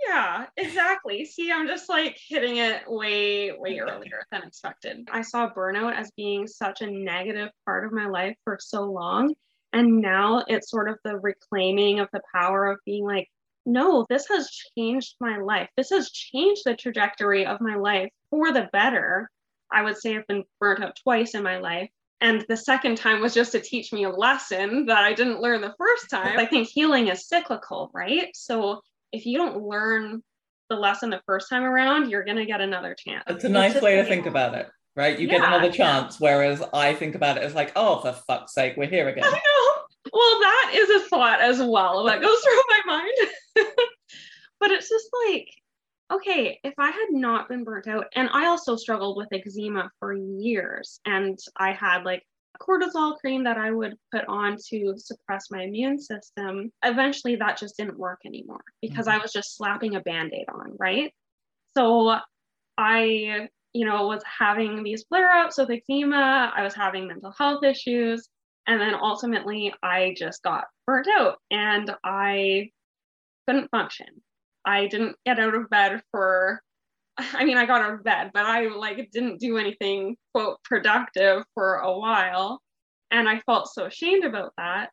Yeah, 0.06 0.46
exactly. 0.56 1.24
See, 1.24 1.50
I'm 1.50 1.66
just 1.66 1.88
like 1.88 2.16
hitting 2.28 2.58
it 2.58 2.82
way, 2.86 3.52
way 3.52 3.78
earlier 3.80 4.24
than 4.30 4.44
expected. 4.44 5.08
I 5.10 5.22
saw 5.22 5.52
burnout 5.52 5.94
as 5.94 6.12
being 6.16 6.46
such 6.46 6.80
a 6.80 6.90
negative 6.90 7.50
part 7.64 7.84
of 7.84 7.92
my 7.92 8.06
life 8.06 8.36
for 8.44 8.58
so 8.60 8.84
long. 8.84 9.34
And 9.72 10.00
now 10.00 10.44
it's 10.48 10.70
sort 10.70 10.88
of 10.88 10.98
the 11.04 11.18
reclaiming 11.18 12.00
of 12.00 12.08
the 12.12 12.22
power 12.32 12.66
of 12.66 12.78
being 12.86 13.04
like, 13.04 13.28
no, 13.66 14.06
this 14.08 14.26
has 14.28 14.48
changed 14.76 15.16
my 15.20 15.38
life. 15.38 15.68
This 15.76 15.90
has 15.90 16.10
changed 16.10 16.62
the 16.64 16.74
trajectory 16.74 17.44
of 17.44 17.60
my 17.60 17.74
life 17.74 18.08
for 18.30 18.52
the 18.52 18.68
better. 18.72 19.28
I 19.72 19.82
would 19.82 19.96
say 19.96 20.16
I've 20.16 20.26
been 20.26 20.44
burnt 20.60 20.82
out 20.82 20.98
twice 21.02 21.34
in 21.34 21.42
my 21.42 21.58
life. 21.58 21.90
And 22.20 22.44
the 22.48 22.56
second 22.56 22.96
time 22.96 23.20
was 23.20 23.32
just 23.32 23.52
to 23.52 23.60
teach 23.60 23.92
me 23.92 24.04
a 24.04 24.10
lesson 24.10 24.86
that 24.86 25.04
I 25.04 25.12
didn't 25.12 25.40
learn 25.40 25.60
the 25.60 25.74
first 25.78 26.10
time. 26.10 26.38
I 26.38 26.46
think 26.46 26.66
healing 26.66 27.08
is 27.08 27.28
cyclical, 27.28 27.90
right? 27.94 28.28
So 28.34 28.80
if 29.12 29.24
you 29.24 29.38
don't 29.38 29.62
learn 29.62 30.22
the 30.68 30.76
lesson 30.76 31.10
the 31.10 31.22
first 31.26 31.48
time 31.48 31.62
around, 31.62 32.10
you're 32.10 32.24
going 32.24 32.36
to 32.36 32.44
get 32.44 32.60
another 32.60 32.96
chance. 32.98 33.22
It's 33.28 33.44
a 33.44 33.48
nice 33.48 33.74
it's 33.74 33.84
way 33.84 33.96
to 33.96 34.04
think 34.04 34.26
about 34.26 34.54
it, 34.54 34.68
right? 34.96 35.18
You 35.18 35.28
yeah, 35.28 35.38
get 35.38 35.46
another 35.46 35.70
chance. 35.70 36.18
Yeah. 36.20 36.28
Whereas 36.28 36.62
I 36.72 36.94
think 36.94 37.14
about 37.14 37.36
it 37.36 37.44
as 37.44 37.54
like, 37.54 37.72
oh, 37.76 38.00
for 38.00 38.12
fuck's 38.12 38.52
sake, 38.52 38.74
we're 38.76 38.88
here 38.88 39.08
again. 39.08 39.24
I 39.24 39.30
know. 39.30 40.10
Well, 40.12 40.40
that 40.40 40.72
is 40.74 41.02
a 41.02 41.08
thought 41.08 41.40
as 41.40 41.62
well 41.62 42.04
that 42.04 42.20
goes 42.20 42.38
through 42.40 42.62
my 42.68 42.80
mind. 42.86 43.66
but 44.60 44.72
it's 44.72 44.88
just 44.88 45.08
like, 45.28 45.48
okay, 46.12 46.58
if 46.64 46.74
I 46.78 46.90
had 46.90 47.08
not 47.10 47.48
been 47.48 47.64
burnt 47.64 47.86
out, 47.86 48.06
and 48.14 48.28
I 48.32 48.46
also 48.46 48.76
struggled 48.76 49.16
with 49.16 49.28
eczema 49.32 49.90
for 49.98 50.14
years, 50.14 51.00
and 51.04 51.38
I 51.56 51.72
had 51.72 52.04
like 52.04 52.22
cortisol 52.60 53.16
cream 53.18 53.44
that 53.44 53.56
I 53.56 53.70
would 53.70 53.94
put 54.12 54.24
on 54.26 54.56
to 54.70 54.94
suppress 54.96 55.50
my 55.50 55.62
immune 55.62 56.00
system. 56.00 56.72
Eventually, 56.84 57.36
that 57.36 57.58
just 57.58 57.76
didn't 57.76 57.98
work 57.98 58.20
anymore 58.26 58.62
because 58.80 59.06
mm-hmm. 59.06 59.20
I 59.20 59.22
was 59.22 59.32
just 59.32 59.56
slapping 59.56 59.96
a 59.96 60.00
band 60.00 60.32
aid 60.34 60.46
on, 60.48 60.76
right? 60.78 61.12
So 61.76 62.16
I, 62.76 63.48
you 63.72 63.84
know, 63.84 64.06
was 64.06 64.22
having 64.24 64.82
these 64.82 65.04
flare 65.08 65.30
ups 65.30 65.58
with 65.58 65.70
eczema, 65.70 66.52
I 66.54 66.62
was 66.62 66.74
having 66.74 67.06
mental 67.06 67.32
health 67.36 67.64
issues. 67.64 68.28
And 68.66 68.80
then 68.80 68.94
ultimately, 68.94 69.72
I 69.82 70.14
just 70.16 70.42
got 70.42 70.64
burnt 70.86 71.08
out 71.08 71.38
and 71.50 71.94
I 72.04 72.70
couldn't 73.46 73.70
function. 73.70 74.06
I 74.64 74.86
didn't 74.86 75.16
get 75.24 75.38
out 75.38 75.54
of 75.54 75.70
bed 75.70 76.02
for 76.10 76.60
I 77.18 77.44
mean, 77.44 77.56
I 77.56 77.66
got 77.66 77.80
out 77.80 77.94
of 77.94 78.04
bed, 78.04 78.30
but 78.32 78.46
I 78.46 78.68
like 78.68 79.10
didn't 79.10 79.40
do 79.40 79.58
anything 79.58 80.16
quote 80.32 80.62
productive 80.62 81.42
for 81.54 81.76
a 81.76 81.98
while. 81.98 82.60
And 83.10 83.28
I 83.28 83.40
felt 83.40 83.68
so 83.68 83.86
ashamed 83.86 84.24
about 84.24 84.52
that. 84.56 84.90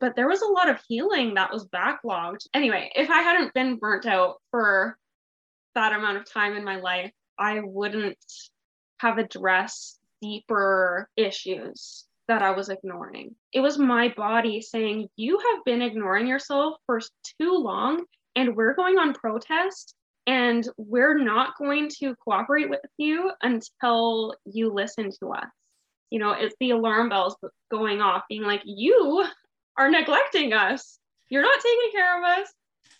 But 0.00 0.14
there 0.14 0.28
was 0.28 0.42
a 0.42 0.52
lot 0.52 0.68
of 0.68 0.80
healing 0.88 1.34
that 1.34 1.52
was 1.52 1.66
backlogged. 1.68 2.46
Anyway, 2.54 2.90
if 2.94 3.10
I 3.10 3.22
hadn't 3.22 3.54
been 3.54 3.76
burnt 3.76 4.06
out 4.06 4.36
for 4.50 4.96
that 5.74 5.92
amount 5.92 6.18
of 6.18 6.30
time 6.30 6.56
in 6.56 6.64
my 6.64 6.76
life, 6.76 7.12
I 7.38 7.60
wouldn't 7.62 8.18
have 9.00 9.18
addressed 9.18 9.98
deeper 10.22 11.08
issues 11.16 12.04
that 12.28 12.42
I 12.42 12.50
was 12.52 12.68
ignoring. 12.68 13.34
It 13.52 13.60
was 13.60 13.78
my 13.78 14.08
body 14.16 14.60
saying, 14.60 15.08
You 15.16 15.38
have 15.38 15.64
been 15.64 15.82
ignoring 15.82 16.26
yourself 16.26 16.76
for 16.86 17.00
too 17.38 17.56
long 17.56 18.04
and 18.36 18.54
we're 18.54 18.74
going 18.74 18.98
on 18.98 19.14
protest 19.14 19.94
and 20.26 20.68
we're 20.76 21.18
not 21.18 21.56
going 21.56 21.88
to 22.00 22.14
cooperate 22.16 22.68
with 22.68 22.80
you 22.98 23.32
until 23.42 24.34
you 24.44 24.72
listen 24.72 25.10
to 25.20 25.32
us. 25.32 25.46
You 26.10 26.18
know, 26.18 26.32
it's 26.32 26.54
the 26.60 26.70
alarm 26.70 27.08
bells 27.08 27.36
going 27.70 28.00
off, 28.00 28.24
being 28.28 28.42
like, 28.42 28.62
you 28.64 29.24
are 29.76 29.90
neglecting 29.90 30.52
us. 30.52 30.98
You're 31.28 31.42
not 31.42 31.60
taking 31.60 31.90
care 31.92 32.18
of 32.18 32.38
us. 32.38 32.52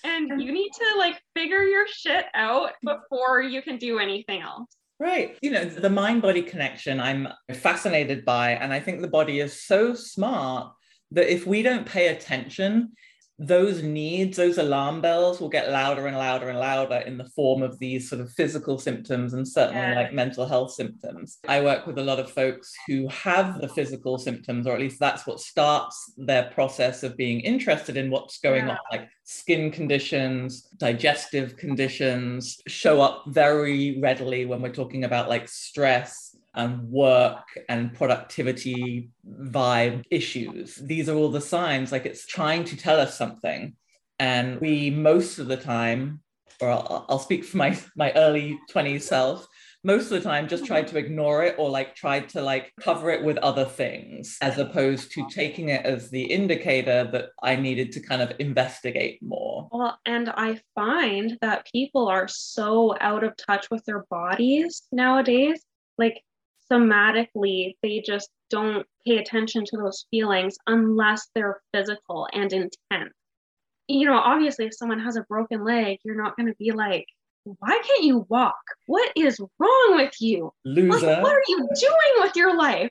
And 0.05 0.41
you 0.41 0.53
need 0.53 0.71
to 0.71 0.99
like 0.99 1.21
figure 1.35 1.63
your 1.63 1.87
shit 1.89 2.27
out 2.35 2.73
before 2.85 3.43
you 3.43 3.63
can 3.63 3.77
do 3.77 3.99
anything 3.99 4.41
else. 4.41 4.69
Right. 4.99 5.37
You 5.43 5.51
know, 5.51 5.65
the 5.65 5.91
mind 5.91 6.23
body 6.23 6.43
connection 6.43 7.01
I'm 7.01 7.29
fascinated 7.55 8.25
by. 8.25 8.53
And 8.53 8.73
I 8.73 8.81
think 8.81 9.01
the 9.01 9.09
body 9.09 9.41
is 9.41 9.63
so 9.63 9.95
smart 9.95 10.73
that 11.11 11.33
if 11.33 11.47
we 11.47 11.63
don't 11.63 11.87
pay 11.87 12.09
attention, 12.09 12.93
those 13.39 13.83
needs, 13.83 14.37
those 14.37 14.57
alarm 14.57 15.03
bells 15.03 15.41
will 15.41 15.51
get 15.51 15.71
louder 15.71 16.07
and 16.07 16.17
louder 16.17 16.49
and 16.49 16.59
louder 16.59 16.97
in 17.07 17.19
the 17.19 17.29
form 17.37 17.63
of 17.63 17.79
these 17.79 18.09
sort 18.09 18.23
of 18.23 18.33
physical 18.33 18.79
symptoms 18.79 19.35
and 19.35 19.47
certainly 19.47 19.81
yeah. 19.81 19.95
like 19.95 20.13
mental 20.13 20.47
health 20.47 20.73
symptoms. 20.73 21.39
I 21.47 21.61
work 21.61 21.87
with 21.87 21.99
a 21.99 22.03
lot 22.03 22.19
of 22.19 22.31
folks 22.31 22.73
who 22.87 23.07
have 23.09 23.61
the 23.61 23.69
physical 23.69 24.17
symptoms, 24.19 24.67
or 24.67 24.75
at 24.75 24.81
least 24.81 24.99
that's 24.99 25.27
what 25.27 25.41
starts 25.41 26.15
their 26.17 26.45
process 26.55 27.03
of 27.03 27.17
being 27.17 27.41
interested 27.41 27.99
in 27.99 28.11
what's 28.11 28.39
going 28.39 28.67
yeah. 28.67 28.73
on, 28.73 28.79
like 28.91 29.09
skin 29.25 29.71
conditions, 29.71 30.63
digestive 30.79 31.57
conditions 31.57 32.59
show 32.69 33.01
up 33.01 33.25
very 33.29 34.01
readily 34.01 34.47
when 34.47 34.63
we're 34.63 34.73
talking 34.73 35.05
about 35.05 35.29
like 35.29 35.49
stress 35.49 36.26
and 36.57 36.83
work 36.89 37.45
and 37.69 37.95
productivity 37.95 39.11
vibe 39.29 40.03
issues. 40.11 40.77
These 40.77 41.09
are 41.09 41.15
all 41.15 41.31
the 41.31 41.41
signs, 41.41 41.93
like 41.93 42.07
it's 42.07 42.27
trying 42.27 42.65
to 42.65 42.77
tell 42.77 42.99
us 42.99 43.17
something. 43.17 43.77
And 44.19 44.61
we, 44.61 44.91
most 44.91 45.39
of 45.39 45.47
the 45.47 45.59
time, 45.59 46.21
or 46.61 46.71
I'll, 46.71 47.07
I'll 47.09 47.19
speak 47.19 47.45
for 47.45 47.59
my, 47.59 47.79
my 47.97 48.13
early 48.13 48.59
20s 48.73 49.03
self, 49.03 49.47
most 49.85 50.05
of 50.05 50.11
the 50.11 50.21
time 50.21 50.49
just 50.49 50.65
tried 50.65 50.89
to 50.89 50.99
ignore 50.99 51.45
it 51.45 51.55
or 51.59 51.71
like 51.71 51.95
tried 51.95 52.29
to 52.31 52.43
like 52.43 52.73
cover 52.81 53.11
it 53.11 53.23
with 53.23 53.37
other 53.39 53.65
things 53.65 54.37
as 54.43 54.59
opposed 54.59 55.13
to 55.13 55.29
taking 55.31 55.69
it 55.69 55.87
as 55.87 56.11
the 56.11 56.25
indicator 56.25 57.09
that 57.13 57.27
I 57.41 57.55
needed 57.55 57.93
to 57.93 58.01
kind 58.01 58.21
of 58.21 58.33
investigate 58.41 59.23
more. 59.23 59.69
Well, 59.71 59.97
and 60.05 60.31
I 60.31 60.61
find 60.75 61.39
that 61.41 61.69
people 61.71 62.09
are 62.09 62.27
so 62.27 62.97
out 63.01 63.23
of 63.23 63.37
touch 63.37 63.71
with 63.71 63.85
their 63.85 64.05
bodies 64.11 64.83
nowadays. 64.91 65.63
Like 65.99 66.21
somatically, 66.71 67.75
they 67.83 68.03
just 68.05 68.31
don't 68.51 68.87
pay 69.07 69.19
attention 69.19 69.65
to 69.65 69.77
those 69.77 70.07
feelings 70.11 70.57
unless 70.67 71.29
they're 71.35 71.61
physical 71.73 72.29
and 72.33 72.53
intense. 72.53 73.13
You 73.89 74.07
know, 74.07 74.19
obviously, 74.19 74.67
if 74.67 74.75
someone 74.75 75.01
has 75.01 75.17
a 75.17 75.27
broken 75.29 75.65
leg, 75.65 75.99
you're 76.05 76.21
not 76.21 76.37
going 76.37 76.49
to 76.49 76.57
be 76.59 76.73
like, 76.73 77.07
why 77.45 77.81
can't 77.87 78.03
you 78.03 78.27
walk? 78.29 78.57
What 78.87 79.13
is 79.17 79.39
wrong 79.59 79.97
with 79.97 80.15
you? 80.21 80.53
Loser. 80.65 81.07
Like, 81.07 81.23
what 81.23 81.33
are 81.33 81.43
you 81.47 81.59
doing 81.59 82.23
with 82.23 82.35
your 82.35 82.57
life? 82.57 82.91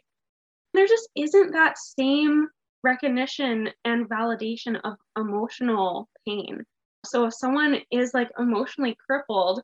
There 0.73 0.87
just 0.87 1.09
isn't 1.15 1.51
that 1.51 1.77
same 1.77 2.47
recognition 2.83 3.69
and 3.83 4.09
validation 4.09 4.79
of 4.83 4.93
emotional 5.17 6.07
pain. 6.25 6.63
So 7.05 7.25
if 7.25 7.33
someone 7.33 7.81
is 7.91 8.13
like 8.13 8.29
emotionally 8.39 8.95
crippled, 9.05 9.61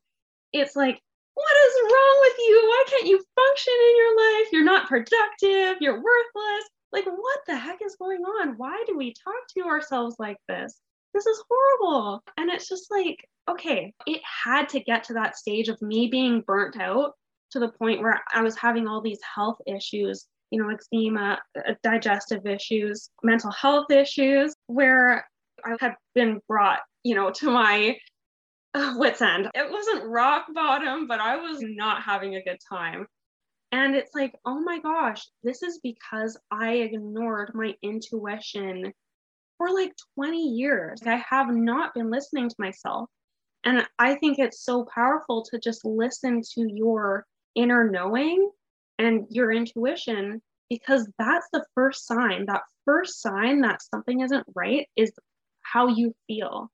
it's 0.51 0.75
like, 0.75 0.99
what 1.33 1.55
is 1.67 1.91
wrong 1.91 2.17
with 2.21 2.33
you? 2.39 2.61
Why 2.67 2.83
can't 2.89 3.07
you 3.07 3.23
function 3.35 3.73
in 3.73 3.97
your 3.97 4.17
life? 4.17 4.47
You're 4.51 4.63
not 4.63 4.87
productive. 4.87 5.77
You're 5.81 6.01
worthless. 6.01 6.69
Like, 6.91 7.05
what 7.05 7.39
the 7.47 7.55
heck 7.55 7.79
is 7.83 7.95
going 7.95 8.21
on? 8.21 8.55
Why 8.57 8.83
do 8.85 8.97
we 8.97 9.13
talk 9.13 9.47
to 9.55 9.63
ourselves 9.63 10.17
like 10.19 10.37
this? 10.49 10.79
This 11.13 11.25
is 11.25 11.43
horrible. 11.49 12.23
And 12.37 12.49
it's 12.49 12.67
just 12.67 12.91
like, 12.91 13.25
okay, 13.49 13.93
it 14.05 14.21
had 14.23 14.69
to 14.69 14.79
get 14.81 15.03
to 15.05 15.13
that 15.13 15.37
stage 15.37 15.69
of 15.69 15.81
me 15.81 16.07
being 16.07 16.41
burnt 16.41 16.79
out 16.79 17.13
to 17.51 17.59
the 17.59 17.69
point 17.69 18.01
where 18.01 18.21
I 18.33 18.41
was 18.41 18.57
having 18.57 18.87
all 18.87 19.01
these 19.01 19.19
health 19.35 19.57
issues, 19.67 20.25
you 20.51 20.61
know, 20.61 20.69
eczema, 20.69 21.39
uh, 21.57 21.73
digestive 21.83 22.45
issues, 22.45 23.09
mental 23.23 23.51
health 23.51 23.91
issues, 23.91 24.53
where 24.67 25.25
I 25.65 25.75
had 25.79 25.95
been 26.15 26.41
brought, 26.47 26.79
you 27.03 27.15
know, 27.15 27.31
to 27.31 27.51
my 27.51 27.97
wits 28.95 29.21
end. 29.21 29.49
It 29.53 29.71
wasn't 29.71 30.05
rock 30.05 30.45
bottom, 30.53 31.07
but 31.07 31.19
I 31.19 31.37
was 31.37 31.59
not 31.61 32.03
having 32.03 32.35
a 32.35 32.43
good 32.43 32.59
time. 32.69 33.07
And 33.71 33.95
it's 33.95 34.13
like, 34.13 34.33
oh 34.45 34.59
my 34.59 34.79
gosh, 34.79 35.25
this 35.43 35.63
is 35.63 35.79
because 35.81 36.37
I 36.51 36.73
ignored 36.73 37.51
my 37.53 37.73
intuition 37.81 38.91
for 39.57 39.69
like 39.71 39.93
20 40.15 40.37
years. 40.37 41.01
I 41.05 41.23
have 41.29 41.47
not 41.49 41.93
been 41.93 42.11
listening 42.11 42.49
to 42.49 42.55
myself. 42.59 43.09
And 43.63 43.85
I 43.99 44.15
think 44.15 44.39
it's 44.39 44.65
so 44.65 44.85
powerful 44.93 45.43
to 45.51 45.59
just 45.59 45.85
listen 45.85 46.41
to 46.55 46.67
your 46.67 47.25
inner 47.55 47.89
knowing 47.89 48.49
and 48.97 49.25
your 49.29 49.51
intuition 49.51 50.41
because 50.69 51.07
that's 51.19 51.47
the 51.53 51.65
first 51.75 52.07
sign. 52.07 52.45
That 52.47 52.63
first 52.85 53.21
sign 53.21 53.61
that 53.61 53.81
something 53.81 54.21
isn't 54.21 54.45
right 54.55 54.87
is 54.95 55.11
how 55.61 55.87
you 55.87 56.13
feel. 56.27 56.71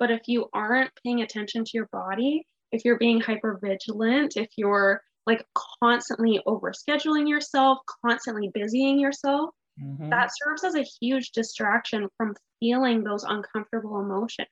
But 0.00 0.10
if 0.10 0.22
you 0.26 0.48
aren't 0.52 0.90
paying 1.04 1.22
attention 1.22 1.64
to 1.64 1.70
your 1.74 1.88
body, 1.92 2.44
if 2.72 2.84
you're 2.84 2.98
being 2.98 3.20
hyper 3.20 3.60
vigilant, 3.62 4.36
if 4.36 4.48
you're 4.56 5.00
like 5.26 5.46
constantly 5.80 6.40
overscheduling 6.48 7.28
yourself, 7.28 7.78
constantly 8.04 8.50
busying 8.52 8.98
yourself, 8.98 9.50
mm-hmm. 9.80 10.08
that 10.08 10.32
serves 10.42 10.64
as 10.64 10.74
a 10.74 10.88
huge 11.00 11.30
distraction 11.30 12.08
from 12.16 12.34
feeling 12.58 13.04
those 13.04 13.22
uncomfortable 13.22 14.00
emotions 14.00 14.48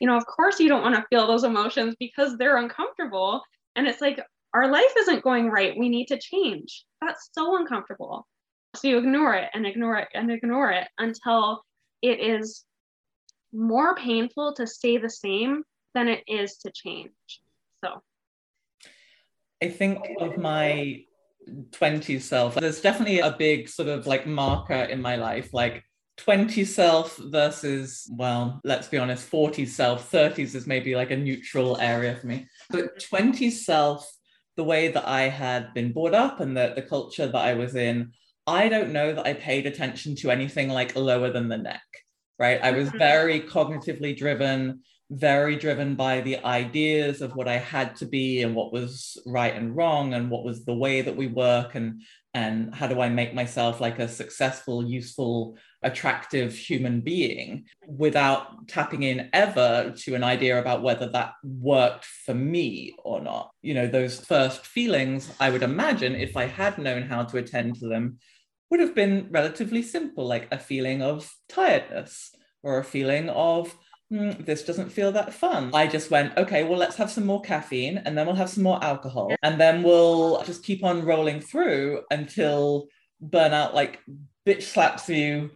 you 0.00 0.06
know, 0.06 0.16
of 0.16 0.26
course 0.26 0.60
you 0.60 0.68
don't 0.68 0.82
want 0.82 0.94
to 0.94 1.04
feel 1.10 1.26
those 1.26 1.44
emotions 1.44 1.94
because 1.98 2.36
they're 2.36 2.58
uncomfortable. 2.58 3.42
And 3.76 3.86
it's 3.86 4.00
like, 4.00 4.20
our 4.54 4.70
life 4.70 4.92
isn't 4.98 5.24
going 5.24 5.50
right. 5.50 5.78
We 5.78 5.88
need 5.88 6.06
to 6.06 6.18
change. 6.18 6.84
That's 7.00 7.30
so 7.32 7.58
uncomfortable. 7.58 8.26
So 8.76 8.88
you 8.88 8.98
ignore 8.98 9.34
it 9.34 9.50
and 9.54 9.66
ignore 9.66 9.96
it 9.96 10.08
and 10.14 10.30
ignore 10.30 10.70
it 10.70 10.88
until 10.98 11.62
it 12.02 12.20
is 12.20 12.64
more 13.52 13.94
painful 13.96 14.54
to 14.54 14.66
stay 14.66 14.98
the 14.98 15.10
same 15.10 15.62
than 15.94 16.08
it 16.08 16.22
is 16.26 16.56
to 16.58 16.70
change. 16.70 17.10
So 17.84 18.02
I 19.62 19.68
think 19.68 20.06
of 20.20 20.36
my 20.36 21.04
20 21.72 22.18
self, 22.18 22.54
there's 22.54 22.80
definitely 22.80 23.20
a 23.20 23.32
big 23.32 23.68
sort 23.68 23.88
of 23.88 24.06
like 24.06 24.26
marker 24.26 24.74
in 24.74 25.00
my 25.00 25.16
life. 25.16 25.52
Like 25.52 25.84
20 26.18 26.64
self 26.64 27.16
versus, 27.16 28.08
well, 28.12 28.60
let's 28.64 28.88
be 28.88 28.98
honest, 28.98 29.24
40 29.24 29.66
self, 29.66 30.10
30s 30.10 30.54
is 30.54 30.66
maybe 30.66 30.94
like 30.94 31.10
a 31.10 31.16
neutral 31.16 31.78
area 31.80 32.16
for 32.16 32.26
me. 32.26 32.46
But 32.70 33.00
20 33.02 33.50
self, 33.50 34.10
the 34.56 34.64
way 34.64 34.88
that 34.88 35.06
I 35.06 35.22
had 35.22 35.72
been 35.74 35.92
brought 35.92 36.14
up 36.14 36.40
and 36.40 36.56
the, 36.56 36.72
the 36.74 36.82
culture 36.82 37.26
that 37.26 37.36
I 37.36 37.54
was 37.54 37.76
in, 37.76 38.12
I 38.46 38.68
don't 38.68 38.92
know 38.92 39.14
that 39.14 39.26
I 39.26 39.34
paid 39.34 39.66
attention 39.66 40.16
to 40.16 40.30
anything 40.30 40.68
like 40.68 40.96
lower 40.96 41.30
than 41.30 41.48
the 41.48 41.58
neck, 41.58 41.82
right? 42.38 42.60
I 42.62 42.70
was 42.70 42.88
mm-hmm. 42.88 42.98
very 42.98 43.40
cognitively 43.40 44.16
driven, 44.16 44.80
very 45.10 45.56
driven 45.56 45.94
by 45.94 46.20
the 46.20 46.44
ideas 46.44 47.22
of 47.22 47.34
what 47.34 47.48
I 47.48 47.56
had 47.56 47.96
to 47.96 48.06
be 48.06 48.42
and 48.42 48.54
what 48.54 48.72
was 48.72 49.16
right 49.26 49.54
and 49.54 49.74
wrong 49.74 50.14
and 50.14 50.30
what 50.30 50.44
was 50.44 50.64
the 50.64 50.74
way 50.74 51.00
that 51.00 51.16
we 51.16 51.26
work 51.26 51.74
and 51.74 52.02
and 52.34 52.74
how 52.74 52.86
do 52.86 53.00
I 53.00 53.08
make 53.08 53.34
myself 53.34 53.80
like 53.80 53.98
a 53.98 54.06
successful, 54.06 54.86
useful 54.86 55.56
attractive 55.82 56.54
human 56.54 57.00
being 57.00 57.64
without 57.86 58.68
tapping 58.68 59.02
in 59.02 59.30
ever 59.32 59.94
to 59.96 60.14
an 60.14 60.22
idea 60.22 60.58
about 60.58 60.82
whether 60.82 61.08
that 61.08 61.32
worked 61.42 62.04
for 62.04 62.34
me 62.34 62.94
or 63.02 63.20
not. 63.20 63.50
You 63.62 63.74
know, 63.74 63.86
those 63.86 64.20
first 64.20 64.66
feelings, 64.66 65.32
I 65.40 65.50
would 65.50 65.62
imagine, 65.62 66.14
if 66.14 66.36
I 66.36 66.46
had 66.46 66.78
known 66.78 67.02
how 67.02 67.24
to 67.24 67.38
attend 67.38 67.76
to 67.80 67.88
them, 67.88 68.18
would 68.70 68.80
have 68.80 68.94
been 68.94 69.28
relatively 69.30 69.82
simple, 69.82 70.26
like 70.26 70.48
a 70.50 70.58
feeling 70.58 71.02
of 71.02 71.30
tiredness 71.48 72.34
or 72.62 72.78
a 72.78 72.84
feeling 72.84 73.28
of, 73.30 73.76
mm, 74.12 74.44
this 74.44 74.62
doesn't 74.62 74.90
feel 74.90 75.12
that 75.12 75.32
fun. 75.32 75.70
I 75.74 75.86
just 75.86 76.10
went, 76.10 76.36
okay, 76.36 76.64
well, 76.64 76.78
let's 76.78 76.96
have 76.96 77.10
some 77.10 77.26
more 77.26 77.40
caffeine 77.40 77.98
and 77.98 78.16
then 78.16 78.26
we'll 78.26 78.36
have 78.36 78.50
some 78.50 78.64
more 78.64 78.82
alcohol 78.82 79.34
and 79.42 79.60
then 79.60 79.82
we'll 79.82 80.42
just 80.44 80.64
keep 80.64 80.84
on 80.84 81.04
rolling 81.04 81.40
through 81.40 82.02
until 82.10 82.88
burnout 83.24 83.74
like 83.74 84.00
bitch 84.46 84.62
slaps 84.62 85.08
you 85.08 85.50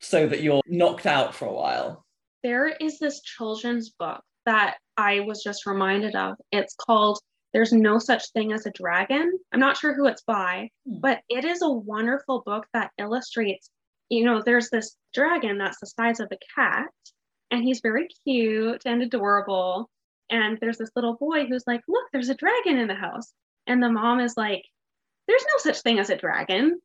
so 0.00 0.26
that 0.26 0.42
you're 0.42 0.62
knocked 0.66 1.06
out 1.06 1.34
for 1.34 1.46
a 1.46 1.52
while. 1.52 2.04
There 2.42 2.68
is 2.68 2.98
this 2.98 3.20
children's 3.20 3.90
book 3.90 4.22
that 4.46 4.78
I 4.96 5.20
was 5.20 5.42
just 5.42 5.66
reminded 5.66 6.14
of. 6.14 6.36
It's 6.52 6.74
called 6.74 7.20
There's 7.52 7.72
No 7.72 7.98
Such 7.98 8.30
Thing 8.30 8.52
as 8.52 8.66
a 8.66 8.70
Dragon. 8.70 9.38
I'm 9.52 9.60
not 9.60 9.76
sure 9.76 9.94
who 9.94 10.06
it's 10.06 10.22
by, 10.22 10.70
hmm. 10.86 11.00
but 11.00 11.20
it 11.28 11.44
is 11.44 11.62
a 11.62 11.70
wonderful 11.70 12.42
book 12.44 12.66
that 12.72 12.92
illustrates, 12.98 13.70
you 14.08 14.24
know, 14.24 14.42
there's 14.44 14.70
this 14.70 14.96
dragon 15.14 15.58
that's 15.58 15.80
the 15.80 15.86
size 15.86 16.20
of 16.20 16.30
a 16.30 16.38
cat, 16.54 16.88
and 17.50 17.62
he's 17.62 17.80
very 17.80 18.08
cute 18.24 18.82
and 18.86 19.02
adorable. 19.02 19.90
And 20.30 20.58
there's 20.60 20.78
this 20.78 20.92
little 20.94 21.16
boy 21.16 21.46
who's 21.46 21.64
like, 21.66 21.82
Look, 21.88 22.06
there's 22.12 22.28
a 22.28 22.34
dragon 22.34 22.78
in 22.78 22.88
the 22.88 22.94
house. 22.94 23.32
And 23.66 23.82
the 23.82 23.90
mom 23.90 24.20
is 24.20 24.36
like, 24.36 24.64
There's 25.26 25.44
no 25.52 25.58
such 25.58 25.82
thing 25.82 25.98
as 25.98 26.10
a 26.10 26.16
dragon. 26.16 26.80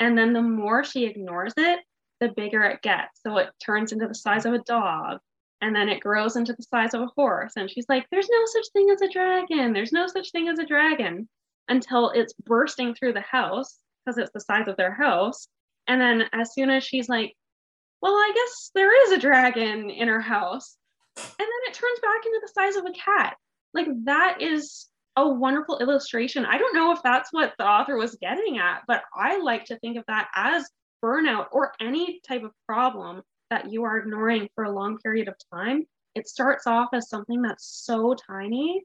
And 0.00 0.16
then 0.16 0.32
the 0.32 0.42
more 0.42 0.84
she 0.84 1.04
ignores 1.04 1.52
it, 1.56 1.80
the 2.20 2.28
bigger 2.28 2.62
it 2.62 2.82
gets. 2.82 3.20
So 3.26 3.36
it 3.38 3.50
turns 3.64 3.92
into 3.92 4.06
the 4.06 4.14
size 4.14 4.46
of 4.46 4.54
a 4.54 4.60
dog 4.60 5.18
and 5.60 5.74
then 5.74 5.88
it 5.88 6.00
grows 6.00 6.36
into 6.36 6.52
the 6.52 6.62
size 6.62 6.94
of 6.94 7.00
a 7.00 7.10
horse. 7.16 7.52
And 7.56 7.70
she's 7.70 7.86
like, 7.88 8.06
there's 8.10 8.28
no 8.30 8.44
such 8.46 8.66
thing 8.72 8.90
as 8.90 9.02
a 9.02 9.12
dragon. 9.12 9.72
There's 9.72 9.92
no 9.92 10.06
such 10.06 10.30
thing 10.30 10.48
as 10.48 10.58
a 10.58 10.66
dragon 10.66 11.28
until 11.68 12.10
it's 12.10 12.32
bursting 12.44 12.94
through 12.94 13.14
the 13.14 13.20
house 13.20 13.78
because 14.04 14.18
it's 14.18 14.32
the 14.32 14.40
size 14.40 14.68
of 14.68 14.76
their 14.76 14.92
house. 14.92 15.48
And 15.86 16.00
then 16.00 16.24
as 16.32 16.54
soon 16.54 16.70
as 16.70 16.84
she's 16.84 17.08
like, 17.08 17.34
well, 18.00 18.12
I 18.12 18.32
guess 18.34 18.70
there 18.74 19.04
is 19.04 19.12
a 19.12 19.20
dragon 19.20 19.90
in 19.90 20.08
her 20.08 20.20
house. 20.20 20.76
And 21.16 21.26
then 21.38 21.48
it 21.66 21.74
turns 21.74 21.98
back 22.00 22.24
into 22.24 22.40
the 22.42 22.52
size 22.54 22.76
of 22.76 22.86
a 22.86 22.92
cat. 22.92 23.36
Like 23.74 23.88
that 24.04 24.40
is 24.40 24.86
a 25.16 25.28
wonderful 25.28 25.78
illustration. 25.78 26.46
I 26.46 26.58
don't 26.58 26.76
know 26.76 26.92
if 26.92 27.02
that's 27.02 27.32
what 27.32 27.54
the 27.58 27.66
author 27.66 27.96
was 27.96 28.16
getting 28.20 28.58
at, 28.58 28.82
but 28.86 29.02
I 29.14 29.38
like 29.38 29.64
to 29.66 29.78
think 29.80 29.98
of 29.98 30.04
that 30.06 30.28
as 30.34 30.68
burnout 31.04 31.46
or 31.50 31.72
any 31.80 32.20
type 32.26 32.44
of 32.44 32.52
problem 32.66 33.22
that 33.50 33.70
you 33.70 33.84
are 33.84 33.98
ignoring 33.98 34.48
for 34.54 34.64
a 34.64 34.72
long 34.72 34.98
period 34.98 35.28
of 35.28 35.34
time, 35.52 35.86
it 36.14 36.28
starts 36.28 36.66
off 36.66 36.88
as 36.92 37.08
something 37.08 37.42
that's 37.42 37.66
so 37.84 38.14
tiny 38.26 38.82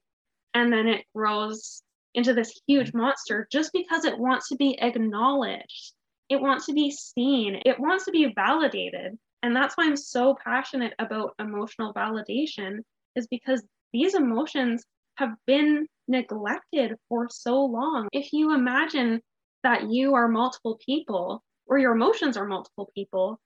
and 0.53 0.71
then 0.71 0.87
it 0.87 1.05
grows 1.15 1.81
into 2.13 2.33
this 2.33 2.59
huge 2.67 2.89
mm-hmm. 2.89 2.99
monster 2.99 3.47
just 3.51 3.71
because 3.73 4.05
it 4.05 4.17
wants 4.17 4.49
to 4.49 4.55
be 4.55 4.79
acknowledged. 4.79 5.93
It 6.29 6.39
wants 6.41 6.65
to 6.67 6.73
be 6.73 6.91
seen. 6.91 7.61
It 7.65 7.79
wants 7.79 8.05
to 8.05 8.11
be 8.11 8.31
validated. 8.33 9.17
And 9.41 9.55
that's 9.55 9.75
why 9.75 9.85
I'm 9.85 9.97
so 9.97 10.37
passionate 10.43 10.93
about 10.99 11.35
emotional 11.39 11.93
validation, 11.93 12.79
is 13.15 13.27
because 13.27 13.61
these 13.91 14.15
emotions 14.15 14.85
have 15.17 15.31
been 15.45 15.87
neglected 16.07 16.95
for 17.09 17.27
so 17.29 17.63
long. 17.65 18.07
If 18.13 18.31
you 18.31 18.53
imagine 18.53 19.21
that 19.63 19.89
you 19.89 20.15
are 20.15 20.27
multiple 20.27 20.79
people 20.85 21.43
or 21.67 21.77
your 21.77 21.93
emotions 21.93 22.37
are 22.37 22.45
multiple 22.45 22.89
people, 22.95 23.39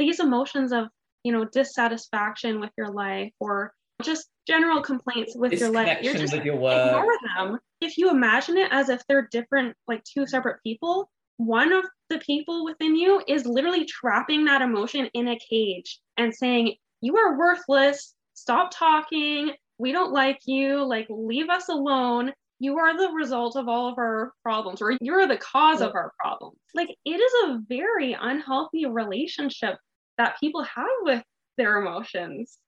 these 0.00 0.18
emotions 0.18 0.72
of, 0.72 0.86
you 1.22 1.32
know, 1.32 1.44
dissatisfaction 1.44 2.58
with 2.58 2.70
your 2.76 2.88
life 2.88 3.32
or 3.38 3.72
just 4.02 4.28
general 4.46 4.80
complaints 4.82 5.34
with 5.36 5.52
your 5.52 5.70
life, 5.70 5.98
you're 6.02 6.14
just 6.14 6.32
with 6.32 6.44
your 6.44 6.54
ignore 6.54 7.04
them. 7.36 7.58
If 7.80 7.98
you 7.98 8.10
imagine 8.10 8.56
it 8.56 8.72
as 8.72 8.88
if 8.88 9.02
they're 9.06 9.28
different, 9.30 9.76
like 9.86 10.02
two 10.04 10.26
separate 10.26 10.62
people, 10.62 11.10
one 11.36 11.72
of 11.72 11.84
the 12.08 12.18
people 12.18 12.64
within 12.64 12.96
you 12.96 13.22
is 13.28 13.46
literally 13.46 13.84
trapping 13.84 14.44
that 14.46 14.62
emotion 14.62 15.08
in 15.14 15.28
a 15.28 15.38
cage 15.38 16.00
and 16.16 16.34
saying, 16.34 16.74
You 17.00 17.16
are 17.16 17.38
worthless. 17.38 18.14
Stop 18.34 18.70
talking. 18.72 19.52
We 19.78 19.92
don't 19.92 20.12
like 20.12 20.40
you. 20.46 20.84
Like, 20.84 21.06
leave 21.08 21.48
us 21.48 21.68
alone. 21.68 22.32
You 22.58 22.78
are 22.78 22.96
the 22.96 23.12
result 23.14 23.56
of 23.56 23.68
all 23.68 23.88
of 23.88 23.96
our 23.96 24.32
problems, 24.42 24.82
or 24.82 24.96
you're 25.00 25.26
the 25.26 25.38
cause 25.38 25.80
of 25.80 25.94
our 25.94 26.12
problems. 26.18 26.58
Like, 26.74 26.90
it 27.06 27.10
is 27.10 27.32
a 27.44 27.60
very 27.68 28.14
unhealthy 28.20 28.84
relationship 28.84 29.76
that 30.20 30.38
people 30.38 30.62
have 30.62 30.86
with 31.02 31.22
their 31.56 31.78
emotions. 31.78 32.58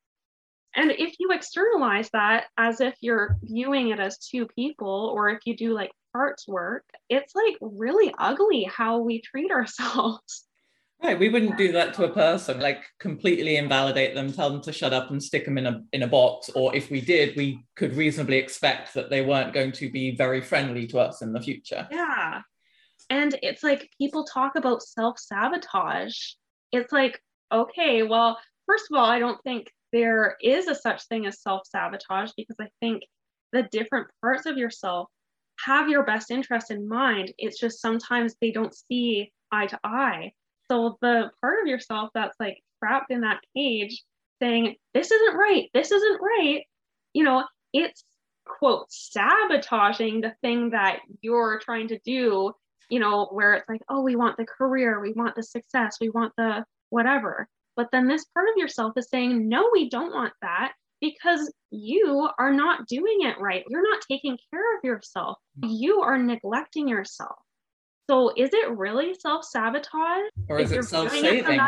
And 0.74 0.90
if 0.90 1.16
you 1.18 1.32
externalize 1.32 2.08
that 2.14 2.46
as 2.56 2.80
if 2.80 2.94
you're 3.02 3.36
viewing 3.42 3.90
it 3.90 4.00
as 4.00 4.16
two 4.16 4.46
people, 4.46 5.12
or 5.14 5.28
if 5.28 5.40
you 5.44 5.54
do 5.54 5.74
like 5.74 5.90
parts 6.14 6.48
work, 6.48 6.82
it's 7.10 7.34
like 7.34 7.56
really 7.60 8.14
ugly 8.18 8.64
how 8.64 9.00
we 9.00 9.20
treat 9.20 9.50
ourselves. 9.58 10.46
Right, 11.04 11.18
we 11.18 11.28
wouldn't 11.28 11.58
do 11.58 11.72
that 11.72 11.92
to 11.94 12.04
a 12.04 12.14
person, 12.14 12.58
like 12.60 12.84
completely 12.98 13.56
invalidate 13.56 14.14
them, 14.14 14.32
tell 14.32 14.48
them 14.48 14.62
to 14.62 14.72
shut 14.72 14.94
up 14.94 15.10
and 15.10 15.22
stick 15.22 15.44
them 15.44 15.58
in 15.58 15.66
a 15.66 15.82
in 15.92 16.04
a 16.04 16.06
box. 16.06 16.48
Or 16.54 16.74
if 16.74 16.90
we 16.90 17.02
did, 17.02 17.36
we 17.36 17.66
could 17.76 17.94
reasonably 17.96 18.38
expect 18.38 18.94
that 18.94 19.10
they 19.10 19.20
weren't 19.20 19.52
going 19.52 19.72
to 19.72 19.90
be 19.90 20.16
very 20.16 20.40
friendly 20.40 20.86
to 20.86 21.00
us 21.00 21.20
in 21.20 21.34
the 21.34 21.40
future. 21.42 21.86
Yeah. 21.90 22.40
And 23.10 23.36
it's 23.42 23.62
like 23.62 23.90
people 23.98 24.24
talk 24.24 24.54
about 24.54 24.82
self-sabotage. 24.82 26.16
It's 26.70 26.92
like, 26.92 27.20
okay, 27.52 28.02
well, 28.02 28.38
first 28.66 28.86
of 28.90 28.98
all, 28.98 29.04
I 29.04 29.18
don't 29.18 29.42
think 29.42 29.70
there 29.92 30.36
is 30.42 30.68
a 30.68 30.74
such 30.74 31.06
thing 31.08 31.26
as 31.26 31.42
self-sabotage 31.42 32.30
because 32.36 32.56
I 32.60 32.68
think 32.80 33.02
the 33.52 33.64
different 33.64 34.08
parts 34.20 34.46
of 34.46 34.56
yourself 34.56 35.08
have 35.64 35.88
your 35.88 36.04
best 36.04 36.30
interest 36.30 36.70
in 36.70 36.88
mind. 36.88 37.32
It's 37.38 37.60
just 37.60 37.80
sometimes 37.80 38.34
they 38.40 38.50
don't 38.50 38.74
see 38.74 39.32
eye 39.50 39.66
to 39.66 39.78
eye. 39.84 40.32
So 40.70 40.96
the 41.02 41.30
part 41.40 41.60
of 41.60 41.66
yourself 41.66 42.10
that's 42.14 42.38
like 42.40 42.62
trapped 42.82 43.10
in 43.10 43.20
that 43.20 43.40
cage 43.54 44.02
saying, 44.40 44.76
this 44.94 45.10
isn't 45.10 45.36
right, 45.36 45.68
this 45.74 45.92
isn't 45.92 46.20
right, 46.20 46.64
you 47.12 47.24
know, 47.24 47.44
it's 47.72 48.04
quote 48.44 48.86
sabotaging 48.90 50.20
the 50.20 50.34
thing 50.42 50.70
that 50.70 51.00
you're 51.20 51.60
trying 51.60 51.88
to 51.88 51.98
do, 52.04 52.52
you 52.88 52.98
know, 52.98 53.26
where 53.26 53.54
it's 53.54 53.68
like, 53.68 53.82
oh, 53.88 54.02
we 54.02 54.16
want 54.16 54.36
the 54.36 54.46
career, 54.46 55.00
we 55.00 55.12
want 55.12 55.36
the 55.36 55.42
success, 55.42 55.98
we 56.00 56.10
want 56.10 56.32
the 56.36 56.64
whatever. 56.92 57.48
But 57.74 57.88
then 57.90 58.06
this 58.06 58.24
part 58.26 58.48
of 58.48 58.56
yourself 58.56 58.92
is 58.96 59.08
saying, 59.08 59.48
no, 59.48 59.70
we 59.72 59.88
don't 59.88 60.12
want 60.12 60.34
that 60.42 60.72
because 61.00 61.52
you 61.70 62.28
are 62.38 62.52
not 62.52 62.86
doing 62.86 63.22
it 63.22 63.40
right. 63.40 63.64
You're 63.68 63.82
not 63.82 64.02
taking 64.08 64.38
care 64.52 64.76
of 64.76 64.84
yourself. 64.84 65.38
You 65.62 66.00
are 66.02 66.18
neglecting 66.18 66.86
yourself. 66.86 67.36
So 68.10 68.32
is 68.36 68.50
it 68.52 68.70
really 68.70 69.14
self 69.14 69.44
sabotage? 69.44 70.28
Or 70.48 70.58
is 70.58 70.70
it 70.72 70.84
self 70.84 71.10
saving? 71.10 71.60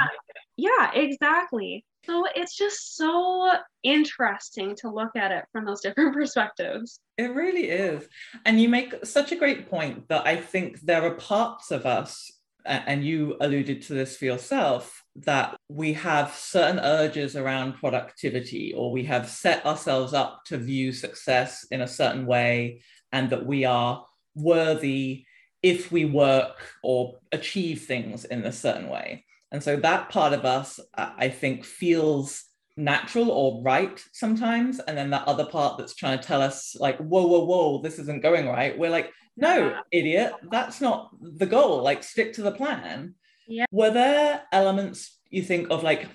Yeah, 0.56 0.92
exactly. 0.92 1.84
So 2.06 2.26
it's 2.34 2.56
just 2.56 2.96
so 2.96 3.50
interesting 3.82 4.76
to 4.76 4.90
look 4.90 5.16
at 5.16 5.32
it 5.32 5.44
from 5.52 5.64
those 5.64 5.80
different 5.82 6.14
perspectives. 6.14 7.00
It 7.16 7.34
really 7.34 7.70
is. 7.70 8.06
And 8.44 8.60
you 8.60 8.68
make 8.68 9.04
such 9.04 9.32
a 9.32 9.36
great 9.36 9.70
point 9.70 10.08
that 10.08 10.26
I 10.26 10.36
think 10.36 10.80
there 10.80 11.02
are 11.02 11.14
parts 11.14 11.70
of 11.70 11.86
us, 11.86 12.30
and 12.64 13.04
you 13.04 13.36
alluded 13.40 13.82
to 13.82 13.94
this 13.94 14.16
for 14.16 14.26
yourself, 14.26 15.03
that 15.16 15.56
we 15.68 15.92
have 15.92 16.34
certain 16.34 16.80
urges 16.80 17.36
around 17.36 17.74
productivity 17.74 18.74
or 18.76 18.90
we 18.90 19.04
have 19.04 19.28
set 19.28 19.64
ourselves 19.64 20.12
up 20.12 20.42
to 20.46 20.58
view 20.58 20.92
success 20.92 21.66
in 21.70 21.80
a 21.80 21.86
certain 21.86 22.26
way 22.26 22.82
and 23.12 23.30
that 23.30 23.46
we 23.46 23.64
are 23.64 24.04
worthy 24.34 25.24
if 25.62 25.92
we 25.92 26.04
work 26.04 26.56
or 26.82 27.18
achieve 27.32 27.82
things 27.82 28.24
in 28.24 28.44
a 28.44 28.52
certain 28.52 28.88
way. 28.88 29.24
And 29.52 29.62
so 29.62 29.76
that 29.76 30.08
part 30.10 30.32
of 30.32 30.44
us, 30.44 30.80
I 30.96 31.28
think, 31.28 31.64
feels 31.64 32.44
natural 32.76 33.30
or 33.30 33.62
right 33.62 34.02
sometimes. 34.12 34.80
And 34.80 34.98
then 34.98 35.10
that 35.10 35.28
other 35.28 35.46
part 35.46 35.78
that's 35.78 35.94
trying 35.94 36.18
to 36.18 36.26
tell 36.26 36.42
us, 36.42 36.74
like, 36.78 36.98
whoa, 36.98 37.26
whoa, 37.26 37.44
whoa, 37.44 37.82
this 37.82 38.00
isn't 38.00 38.22
going 38.22 38.48
right. 38.48 38.76
We're 38.76 38.90
like, 38.90 39.12
no, 39.36 39.78
idiot, 39.92 40.32
that's 40.50 40.80
not 40.80 41.10
the 41.20 41.46
goal. 41.46 41.82
Like, 41.82 42.02
stick 42.02 42.32
to 42.34 42.42
the 42.42 42.50
plan. 42.50 43.14
Yeah. 43.46 43.66
Were 43.70 43.90
there 43.90 44.42
elements 44.52 45.18
you 45.30 45.42
think 45.42 45.70
of 45.70 45.82
like 45.82 46.08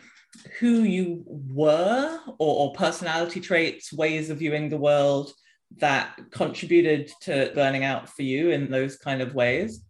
who 0.59 0.83
you 0.83 1.23
were 1.25 2.19
or, 2.37 2.67
or 2.69 2.73
personality 2.73 3.39
traits, 3.39 3.91
ways 3.91 4.29
of 4.29 4.39
viewing 4.39 4.69
the 4.69 4.77
world 4.77 5.31
that 5.77 6.17
contributed 6.31 7.11
to 7.21 7.51
burning 7.53 7.83
out 7.83 8.09
for 8.09 8.23
you 8.23 8.51
in 8.51 8.71
those 8.71 8.97
kind 8.97 9.21
of 9.21 9.35
ways? 9.35 9.83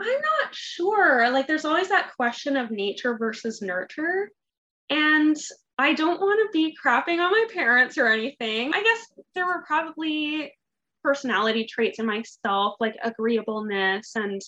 I'm 0.00 0.20
not 0.20 0.54
sure. 0.54 1.30
Like, 1.30 1.46
there's 1.46 1.64
always 1.64 1.88
that 1.88 2.14
question 2.16 2.56
of 2.56 2.70
nature 2.70 3.16
versus 3.16 3.62
nurture. 3.62 4.30
And 4.90 5.36
I 5.78 5.94
don't 5.94 6.20
want 6.20 6.40
to 6.40 6.52
be 6.52 6.76
crapping 6.84 7.20
on 7.20 7.30
my 7.30 7.46
parents 7.52 7.98
or 7.98 8.08
anything. 8.08 8.72
I 8.74 8.82
guess 8.82 9.06
there 9.34 9.46
were 9.46 9.64
probably 9.66 10.52
personality 11.02 11.66
traits 11.66 11.98
in 11.98 12.06
myself, 12.06 12.76
like 12.80 12.96
agreeableness 13.02 14.12
and 14.14 14.40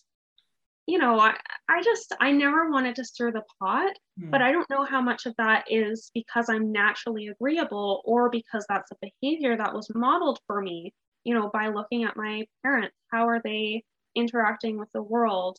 you 0.86 0.98
know, 0.98 1.18
I, 1.18 1.34
I 1.68 1.82
just, 1.82 2.14
I 2.20 2.30
never 2.30 2.70
wanted 2.70 2.94
to 2.96 3.04
stir 3.04 3.32
the 3.32 3.42
pot, 3.60 3.92
hmm. 4.18 4.30
but 4.30 4.40
I 4.40 4.52
don't 4.52 4.70
know 4.70 4.84
how 4.84 5.00
much 5.00 5.26
of 5.26 5.34
that 5.36 5.64
is 5.68 6.10
because 6.14 6.48
I'm 6.48 6.70
naturally 6.72 7.26
agreeable 7.26 8.02
or 8.04 8.30
because 8.30 8.64
that's 8.68 8.92
a 8.92 9.10
behavior 9.20 9.56
that 9.56 9.74
was 9.74 9.88
modeled 9.94 10.38
for 10.46 10.62
me, 10.62 10.94
you 11.24 11.34
know, 11.34 11.50
by 11.52 11.68
looking 11.68 12.04
at 12.04 12.16
my 12.16 12.44
parents. 12.62 12.94
How 13.10 13.28
are 13.28 13.40
they 13.42 13.82
interacting 14.14 14.78
with 14.78 14.88
the 14.94 15.02
world? 15.02 15.58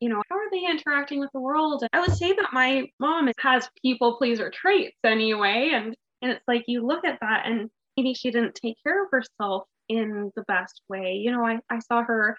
You 0.00 0.08
know, 0.08 0.22
how 0.28 0.36
are 0.36 0.50
they 0.50 0.66
interacting 0.68 1.20
with 1.20 1.30
the 1.32 1.40
world? 1.40 1.84
I 1.92 2.00
would 2.00 2.12
say 2.12 2.32
that 2.32 2.52
my 2.52 2.88
mom 2.98 3.30
has 3.38 3.68
people 3.80 4.16
pleaser 4.16 4.50
traits 4.50 4.96
anyway. 5.04 5.70
And, 5.72 5.94
and 6.20 6.32
it's 6.32 6.44
like 6.48 6.64
you 6.66 6.84
look 6.84 7.04
at 7.04 7.20
that 7.20 7.46
and 7.46 7.70
maybe 7.96 8.12
she 8.14 8.32
didn't 8.32 8.56
take 8.56 8.76
care 8.82 9.04
of 9.04 9.10
herself 9.12 9.64
in 9.88 10.32
the 10.34 10.42
best 10.48 10.82
way. 10.88 11.14
You 11.14 11.30
know, 11.30 11.46
I, 11.46 11.60
I 11.70 11.78
saw 11.78 12.02
her 12.02 12.36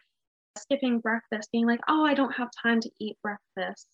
skipping 0.58 1.00
breakfast, 1.00 1.50
being 1.52 1.66
like, 1.66 1.82
oh, 1.88 2.06
I 2.06 2.14
don't 2.14 2.36
have 2.36 2.50
time 2.62 2.82
to 2.82 2.90
eat 3.00 3.18
breakfast. 3.22 3.88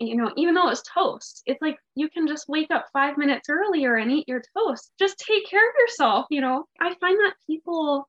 You 0.00 0.16
know, 0.16 0.32
even 0.36 0.54
though 0.54 0.68
it's 0.68 0.82
toast, 0.82 1.42
it's 1.46 1.60
like 1.60 1.76
you 1.96 2.08
can 2.08 2.28
just 2.28 2.48
wake 2.48 2.70
up 2.70 2.86
five 2.92 3.18
minutes 3.18 3.48
earlier 3.48 3.96
and 3.96 4.12
eat 4.12 4.28
your 4.28 4.42
toast. 4.56 4.92
Just 4.98 5.18
take 5.18 5.48
care 5.48 5.68
of 5.68 5.74
yourself. 5.78 6.26
You 6.30 6.40
know, 6.40 6.66
I 6.80 6.94
find 7.00 7.18
that 7.18 7.34
people, 7.46 8.08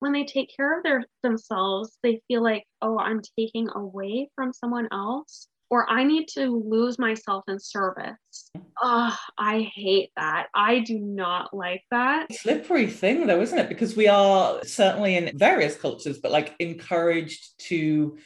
when 0.00 0.12
they 0.12 0.24
take 0.24 0.54
care 0.54 0.76
of 0.76 0.82
their 0.82 1.04
themselves, 1.22 1.96
they 2.02 2.20
feel 2.28 2.42
like, 2.42 2.64
oh, 2.82 2.98
I'm 2.98 3.22
taking 3.38 3.68
away 3.74 4.30
from 4.34 4.52
someone 4.52 4.88
else 4.92 5.48
or 5.70 5.90
I 5.90 6.04
need 6.04 6.28
to 6.28 6.46
lose 6.46 6.98
myself 6.98 7.44
in 7.48 7.58
service. 7.58 8.50
Oh, 8.82 9.16
I 9.38 9.70
hate 9.74 10.10
that. 10.16 10.48
I 10.54 10.80
do 10.80 10.98
not 10.98 11.54
like 11.54 11.82
that. 11.90 12.32
Slippery 12.32 12.86
thing, 12.86 13.26
though, 13.26 13.40
isn't 13.40 13.58
it? 13.58 13.68
Because 13.68 13.96
we 13.96 14.08
are 14.08 14.62
certainly 14.64 15.16
in 15.16 15.36
various 15.36 15.76
cultures, 15.76 16.18
but 16.18 16.32
like 16.32 16.54
encouraged 16.58 17.58
to 17.68 18.18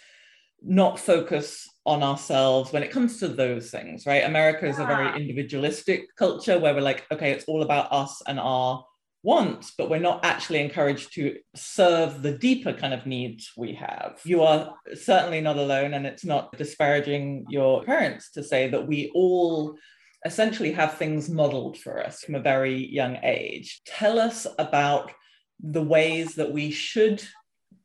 not 0.62 0.98
focus 0.98 1.68
on 1.86 2.02
ourselves 2.02 2.72
when 2.72 2.82
it 2.82 2.90
comes 2.90 3.18
to 3.20 3.28
those 3.28 3.70
things, 3.70 4.06
right? 4.06 4.24
America 4.24 4.66
is 4.66 4.78
yeah. 4.78 4.84
a 4.84 4.86
very 4.86 5.20
individualistic 5.20 6.14
culture 6.16 6.58
where 6.58 6.74
we're 6.74 6.80
like, 6.80 7.06
okay, 7.12 7.30
it's 7.30 7.44
all 7.46 7.62
about 7.62 7.90
us 7.92 8.20
and 8.26 8.38
our 8.40 8.84
want, 9.22 9.72
but 9.76 9.90
we're 9.90 9.98
not 9.98 10.24
actually 10.24 10.60
encouraged 10.60 11.12
to 11.14 11.36
serve 11.54 12.22
the 12.22 12.36
deeper 12.36 12.72
kind 12.72 12.94
of 12.94 13.06
needs 13.06 13.50
we 13.56 13.74
have. 13.74 14.20
You 14.24 14.42
are 14.42 14.74
certainly 14.94 15.40
not 15.40 15.56
alone, 15.56 15.94
and 15.94 16.06
it's 16.06 16.24
not 16.24 16.56
disparaging 16.56 17.46
your 17.48 17.82
parents 17.84 18.30
to 18.32 18.42
say 18.42 18.68
that 18.68 18.86
we 18.86 19.10
all 19.14 19.76
essentially 20.24 20.72
have 20.72 20.94
things 20.94 21.28
modeled 21.28 21.76
for 21.78 22.04
us 22.04 22.22
from 22.22 22.34
a 22.34 22.40
very 22.40 22.86
young 22.86 23.18
age. 23.22 23.80
Tell 23.86 24.18
us 24.18 24.46
about 24.58 25.12
the 25.60 25.82
ways 25.82 26.34
that 26.36 26.52
we 26.52 26.70
should 26.70 27.22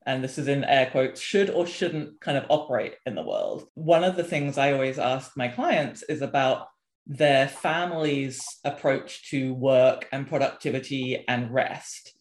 and 0.06 0.24
this 0.24 0.38
is 0.38 0.48
in 0.48 0.63
air 0.63 0.89
quotes, 0.91 1.22
should 1.22 1.50
or 1.50 1.65
shouldn't 1.65 2.19
kind 2.19 2.38
of 2.38 2.46
operate 2.50 2.96
in 3.06 3.15
the 3.15 3.24
world. 3.24 3.67
One 3.76 4.04
of 4.04 4.15
the 4.15 4.24
things 4.24 4.58
I 4.58 4.74
always 4.74 5.00
ask 5.00 5.32
my 5.38 5.48
clients 5.48 6.04
is 6.04 6.22
about 6.22 6.67
their 7.05 7.47
family's 7.47 8.45
approach 8.63 9.29
to 9.29 9.53
work 9.53 10.07
and 10.11 10.27
productivity 10.27 11.25
and 11.27 11.53
rest 11.53 12.15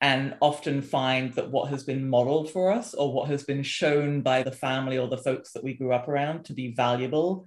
and 0.00 0.36
often 0.40 0.82
find 0.82 1.32
that 1.34 1.50
what 1.50 1.70
has 1.70 1.82
been 1.82 2.08
modeled 2.08 2.50
for 2.50 2.70
us 2.72 2.94
or 2.94 3.12
what 3.12 3.28
has 3.28 3.44
been 3.44 3.62
shown 3.62 4.20
by 4.20 4.42
the 4.42 4.52
family 4.52 4.98
or 4.98 5.08
the 5.08 5.18
folks 5.18 5.52
that 5.52 5.64
we 5.64 5.74
grew 5.74 5.92
up 5.92 6.08
around 6.08 6.44
to 6.44 6.52
be 6.52 6.74
valuable 6.74 7.46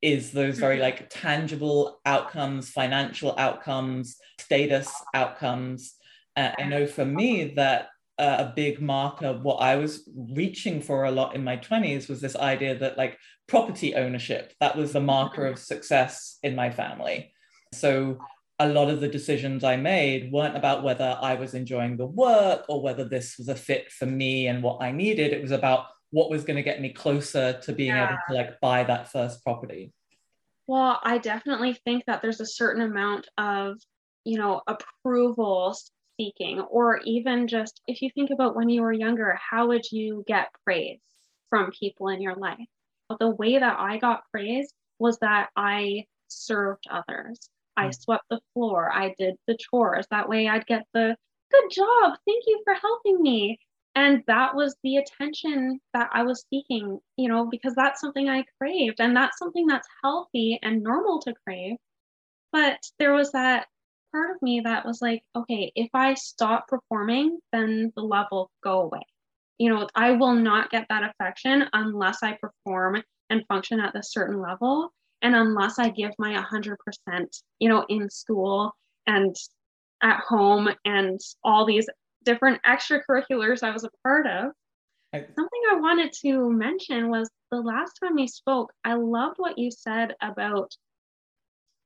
is 0.00 0.30
those 0.30 0.58
very 0.58 0.76
mm-hmm. 0.76 0.84
like 0.84 1.10
tangible 1.10 2.00
outcomes 2.06 2.70
financial 2.70 3.34
outcomes 3.36 4.16
status 4.38 4.90
outcomes 5.12 5.94
uh, 6.36 6.52
i 6.58 6.62
know 6.62 6.86
for 6.86 7.04
me 7.04 7.52
that 7.56 7.88
uh, 8.18 8.36
a 8.38 8.52
big 8.54 8.80
marker 8.80 9.26
of 9.26 9.42
what 9.42 9.56
i 9.56 9.76
was 9.76 10.08
reaching 10.34 10.80
for 10.80 11.04
a 11.04 11.10
lot 11.10 11.34
in 11.34 11.42
my 11.42 11.56
20s 11.56 12.08
was 12.08 12.20
this 12.20 12.36
idea 12.36 12.76
that 12.78 12.96
like 12.96 13.18
property 13.48 13.94
ownership 13.94 14.52
that 14.60 14.76
was 14.76 14.92
the 14.92 15.00
marker 15.00 15.46
of 15.46 15.58
success 15.58 16.38
in 16.42 16.54
my 16.54 16.70
family 16.70 17.32
so 17.72 18.18
a 18.60 18.68
lot 18.68 18.90
of 18.90 19.00
the 19.00 19.08
decisions 19.08 19.62
I 19.62 19.76
made 19.76 20.32
weren't 20.32 20.56
about 20.56 20.82
whether 20.82 21.16
I 21.20 21.34
was 21.34 21.54
enjoying 21.54 21.96
the 21.96 22.06
work 22.06 22.64
or 22.68 22.82
whether 22.82 23.04
this 23.04 23.38
was 23.38 23.48
a 23.48 23.54
fit 23.54 23.92
for 23.92 24.06
me 24.06 24.48
and 24.48 24.62
what 24.62 24.82
I 24.82 24.90
needed. 24.90 25.32
It 25.32 25.42
was 25.42 25.52
about 25.52 25.86
what 26.10 26.30
was 26.30 26.44
going 26.44 26.56
to 26.56 26.62
get 26.62 26.80
me 26.80 26.92
closer 26.92 27.60
to 27.62 27.72
being 27.72 27.90
yeah. 27.90 28.08
able 28.08 28.18
to 28.28 28.34
like 28.34 28.60
buy 28.60 28.82
that 28.84 29.12
first 29.12 29.44
property. 29.44 29.92
Well, 30.66 31.00
I 31.04 31.18
definitely 31.18 31.74
think 31.84 32.04
that 32.06 32.20
there's 32.20 32.40
a 32.40 32.46
certain 32.46 32.82
amount 32.82 33.28
of, 33.38 33.78
you 34.24 34.38
know, 34.38 34.60
approval 34.66 35.76
seeking, 36.18 36.60
or 36.60 37.00
even 37.04 37.46
just 37.46 37.80
if 37.86 38.02
you 38.02 38.10
think 38.12 38.30
about 38.30 38.56
when 38.56 38.68
you 38.68 38.82
were 38.82 38.92
younger, 38.92 39.38
how 39.40 39.68
would 39.68 39.90
you 39.92 40.24
get 40.26 40.48
praise 40.64 41.00
from 41.48 41.70
people 41.70 42.08
in 42.08 42.20
your 42.20 42.34
life? 42.34 42.58
The 43.18 43.30
way 43.30 43.58
that 43.58 43.78
I 43.78 43.98
got 43.98 44.24
praised 44.30 44.74
was 44.98 45.18
that 45.20 45.50
I 45.56 46.04
served 46.28 46.84
others. 46.90 47.50
I 47.76 47.86
mm. 47.86 47.94
swept 47.94 48.24
the 48.28 48.40
floor. 48.52 48.92
I 48.92 49.14
did 49.18 49.36
the 49.46 49.56
chores. 49.56 50.06
That 50.10 50.28
way 50.28 50.48
I'd 50.48 50.66
get 50.66 50.84
the 50.92 51.16
good 51.50 51.70
job. 51.70 52.18
Thank 52.26 52.44
you 52.46 52.60
for 52.64 52.74
helping 52.74 53.22
me. 53.22 53.58
And 53.94 54.22
that 54.26 54.54
was 54.54 54.76
the 54.82 54.98
attention 54.98 55.80
that 55.92 56.10
I 56.12 56.22
was 56.22 56.44
seeking, 56.50 57.00
you 57.16 57.28
know, 57.28 57.46
because 57.46 57.74
that's 57.74 58.00
something 58.00 58.28
I 58.28 58.44
craved 58.58 59.00
and 59.00 59.16
that's 59.16 59.38
something 59.38 59.66
that's 59.66 59.88
healthy 60.04 60.58
and 60.62 60.82
normal 60.82 61.20
to 61.22 61.34
crave. 61.44 61.76
But 62.52 62.78
there 62.98 63.12
was 63.12 63.32
that 63.32 63.66
part 64.12 64.34
of 64.34 64.42
me 64.42 64.60
that 64.60 64.86
was 64.86 65.02
like, 65.02 65.22
okay, 65.34 65.72
if 65.74 65.88
I 65.94 66.14
stop 66.14 66.68
performing, 66.68 67.40
then 67.52 67.92
the 67.96 68.02
love 68.02 68.26
will 68.30 68.50
go 68.62 68.82
away. 68.82 69.02
You 69.58 69.74
know, 69.74 69.88
I 69.94 70.12
will 70.12 70.34
not 70.34 70.70
get 70.70 70.86
that 70.88 71.02
affection 71.10 71.64
unless 71.72 72.22
I 72.22 72.38
perform 72.40 73.02
and 73.30 73.44
function 73.48 73.80
at 73.80 73.96
a 73.96 74.02
certain 74.02 74.40
level 74.40 74.92
and 75.22 75.34
unless 75.34 75.78
i 75.78 75.88
give 75.88 76.12
my 76.18 76.32
100% 76.32 76.76
you 77.58 77.68
know 77.68 77.84
in 77.88 78.08
school 78.08 78.72
and 79.06 79.34
at 80.02 80.20
home 80.20 80.68
and 80.84 81.20
all 81.44 81.66
these 81.66 81.88
different 82.24 82.60
extracurriculars 82.62 83.62
i 83.62 83.70
was 83.70 83.84
a 83.84 83.90
part 84.02 84.26
of. 84.26 84.52
I, 85.12 85.18
something 85.18 85.62
i 85.70 85.74
wanted 85.74 86.12
to 86.22 86.50
mention 86.50 87.10
was 87.10 87.28
the 87.50 87.60
last 87.60 87.98
time 88.02 88.14
we 88.14 88.28
spoke 88.28 88.72
i 88.84 88.94
loved 88.94 89.36
what 89.38 89.58
you 89.58 89.70
said 89.70 90.14
about 90.22 90.72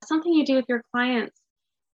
something 0.04 0.32
you 0.32 0.44
do 0.44 0.56
with 0.56 0.66
your 0.68 0.82
clients. 0.92 1.40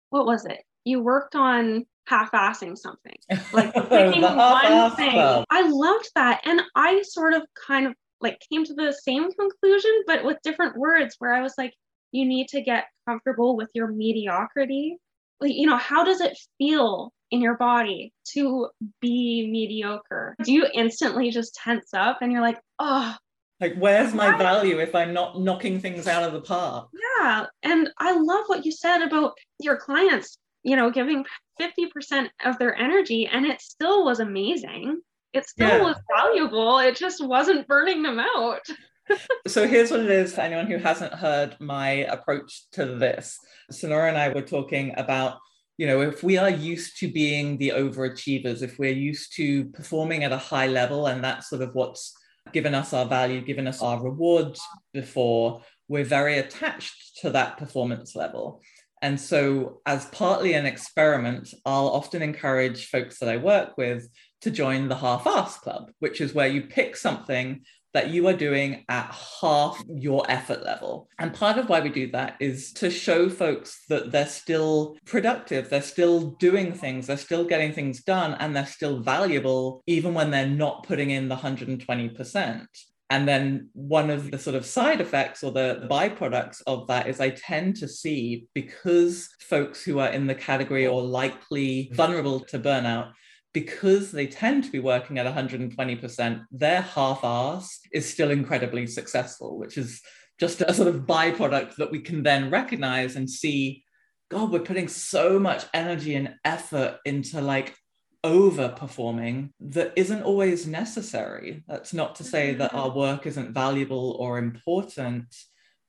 What 0.10 0.26
was 0.26 0.46
it? 0.46 0.60
You 0.86 1.02
worked 1.02 1.36
on 1.36 1.86
half-assing 2.08 2.78
something. 2.78 3.15
Like 3.54 3.74
picking 3.74 4.22
one 4.22 4.96
thing. 4.96 5.46
i 5.50 5.70
loved 5.70 6.10
that. 6.15 6.41
And 6.46 6.62
i 6.76 7.02
sort 7.04 7.34
of 7.34 7.43
kind 7.67 7.88
of 7.88 7.93
like 8.20 8.41
came 8.52 8.65
to 8.65 8.74
the 8.74 8.91
same 8.91 9.32
conclusion 9.32 9.91
but 10.08 10.24
with 10.26 10.38
different 10.43 10.76
words 10.76 11.15
where 11.20 11.34
i 11.34 11.41
was 11.41 11.54
like 11.56 11.72
you 12.12 12.26
need 12.26 12.48
to 12.50 12.62
get 12.62 12.86
comfortable 13.08 13.56
with 13.56 13.70
your 13.74 13.88
mediocrity. 13.88 14.98
Like 15.39 15.54
you 15.54 15.67
know 15.67 15.78
how 15.78 16.04
does 16.04 16.22
it 16.22 16.38
feel 16.58 17.13
in 17.30 17.41
your 17.41 17.58
body 17.58 18.13
to 18.34 18.70
be 19.02 19.50
mediocre? 19.52 20.36
Do 20.43 20.52
you 20.52 20.65
instantly 20.74 21.30
just 21.30 21.56
tense 21.56 21.93
up 21.93 22.20
and 22.22 22.32
you're 22.32 22.41
like 22.41 22.60
oh 22.80 23.15
like 23.60 23.76
where's 23.76 24.13
my 24.13 24.38
value 24.38 24.80
if 24.80 24.93
i'm 24.93 25.13
not 25.13 25.39
knocking 25.41 25.80
things 25.80 26.08
out 26.08 26.24
of 26.24 26.34
the 26.34 26.41
park? 26.41 26.89
Yeah. 27.20 27.46
And 27.63 27.89
i 28.00 28.17
love 28.17 28.46
what 28.48 28.65
you 28.65 28.72
said 28.72 29.02
about 29.02 29.34
your 29.60 29.78
clients 29.78 30.38
you 30.63 30.76
know 30.76 30.91
giving 30.91 31.26
50% 31.60 32.30
of 32.46 32.60
their 32.60 32.76
energy 32.76 33.28
and 33.32 33.46
it 33.46 33.62
still 33.62 34.06
was 34.06 34.20
amazing 34.20 35.02
it 35.34 35.48
still 35.48 35.67
yeah. 35.67 35.84
was 35.84 35.98
valuable. 36.15 36.80
It 36.80 36.96
just 36.96 37.26
wasn't 37.26 37.67
burning 37.67 38.02
them 38.02 38.20
out. 38.20 38.62
so 39.48 39.67
here's 39.67 39.91
what 39.91 40.02
it 40.02 40.10
is 40.10 40.34
for 40.34 40.41
anyone 40.41 40.67
who 40.67 40.78
hasn't 40.78 41.13
heard 41.13 41.56
my 41.60 41.89
approach 41.89 42.70
to 42.72 42.86
this. 42.86 43.38
Sonora 43.70 44.10
and 44.10 44.17
I 44.17 44.30
were 44.30 44.41
talking 44.41 44.93
about, 44.98 45.38
you 45.78 45.86
know, 45.86 46.02
if 46.02 46.24
we 46.24 46.38
are 46.38 46.50
used 46.50 46.98
to 47.00 47.12
being 47.12 47.58
the 47.58 47.70
overachievers, 47.70 48.62
if 48.62 48.80
we're 48.80 48.91
used 48.91 49.36
to 49.36 49.65
performing 49.65 50.24
at 50.24 50.32
a 50.32 50.38
high 50.38 50.67
level, 50.67 51.06
and 51.08 51.24
that's 51.24 51.50
sort 51.50 51.62
of 51.62 51.76
what's 51.76 52.13
given 52.52 52.74
us 52.74 52.93
our 52.93 53.06
value, 53.06 53.41
given 53.41 53.67
us 53.67 53.82
our 53.82 54.02
rewards 54.02 54.62
before, 54.93 55.62
we're 55.88 56.04
very 56.04 56.39
attached 56.39 57.20
to 57.22 57.30
that 57.32 57.58
performance 57.58 58.15
level. 58.15 58.62
And 59.01 59.19
so, 59.19 59.81
as 59.86 60.05
partly 60.07 60.53
an 60.53 60.65
experiment, 60.65 61.53
I'll 61.65 61.88
often 61.88 62.21
encourage 62.21 62.88
folks 62.88 63.19
that 63.19 63.29
I 63.29 63.38
work 63.38 63.77
with 63.77 64.10
to 64.41 64.51
join 64.51 64.88
the 64.88 64.95
half 64.95 65.27
ass 65.27 65.57
club, 65.57 65.91
which 65.99 66.21
is 66.21 66.33
where 66.33 66.47
you 66.47 66.63
pick 66.63 66.95
something 66.95 67.62
that 67.93 68.10
you 68.10 68.27
are 68.27 68.33
doing 68.33 68.86
at 68.89 69.12
half 69.41 69.81
your 69.88 70.23
effort 70.29 70.63
level. 70.63 71.07
And 71.17 71.33
part 71.33 71.57
of 71.57 71.69
why 71.69 71.79
we 71.79 71.89
do 71.89 72.12
that 72.12 72.36
is 72.39 72.73
to 72.73 72.91
show 72.91 73.29
folks 73.29 73.86
that 73.89 74.12
they're 74.12 74.27
still 74.27 74.97
productive, 75.05 75.69
they're 75.69 75.81
still 75.81 76.31
doing 76.39 76.73
things, 76.73 77.07
they're 77.07 77.17
still 77.17 77.45
getting 77.45 77.73
things 77.73 78.03
done, 78.03 78.36
and 78.36 78.55
they're 78.55 78.65
still 78.65 78.99
valuable, 78.99 79.81
even 79.88 80.13
when 80.13 80.31
they're 80.31 80.47
not 80.47 80.83
putting 80.83 81.10
in 81.12 81.27
the 81.27 81.38
120%. 81.38 82.67
And 83.10 83.28
then 83.28 83.70
one 83.74 84.10
of 84.10 84.32
the 84.32 84.38
sort 84.38 84.56
of 84.56 84.65
side 84.65 85.00
effects 85.00 85.43
or 85.43 85.52
the, 85.52 85.88
byproducts 85.89 86.62
of 86.67 86.88
that 86.88 87.08
is 87.08 87.22
I 87.22 87.30
tend 87.30 87.78
to 87.78 87.88
see 87.88 88.48
because 88.54 89.30
folks 89.39 89.84
who 89.84 90.00
are 90.00 90.10
in 90.10 90.28
the 90.28 90.36
category 90.36 90.88
or 90.88 91.02
likely 91.02 91.86
mm-hmm. 91.86 91.96
vulnerable 91.96 92.41
to 92.41 92.60
burnout 92.60 93.12
because 93.54 94.12
they 94.12 94.28
tend 94.28 94.63
to 94.65 94.72
be 94.72 94.80
working 94.80 95.17
at 95.17 95.26
120%, 95.26 96.41
their 96.52 96.82
half 96.82 97.24
ass 97.24 97.80
is 97.93 98.12
still 98.12 98.30
incredibly 98.30 98.86
successful, 98.86 99.58
which 99.58 99.78
is 99.78 100.02
just 100.39 100.62
a 100.62 100.74
sort 100.74 100.89
of 100.89 101.08
byproduct 101.08 101.76
that 101.78 101.89
we 101.89 102.00
can 102.00 102.22
then 102.22 102.52
recognize 102.52 103.15
and 103.15 103.30
see 103.30 103.84
God, 104.30 104.52
we're 104.52 104.60
putting 104.60 104.89
so 104.89 105.39
much 105.39 105.65
energy 105.74 106.15
and 106.15 106.36
effort 106.43 106.98
into 107.06 107.39
like 107.39 107.74
overperforming 108.23 109.51
that 109.60 109.93
isn't 109.95 110.23
always 110.23 110.67
necessary. 110.67 111.63
That's 111.67 111.93
not 111.93 112.15
to 112.15 112.23
say 112.23 112.53
that 112.56 112.71
mm. 112.71 112.77
our 112.77 112.89
work 112.89 113.25
isn't 113.25 113.53
valuable 113.53 114.17
or 114.19 114.38
important 114.38 115.34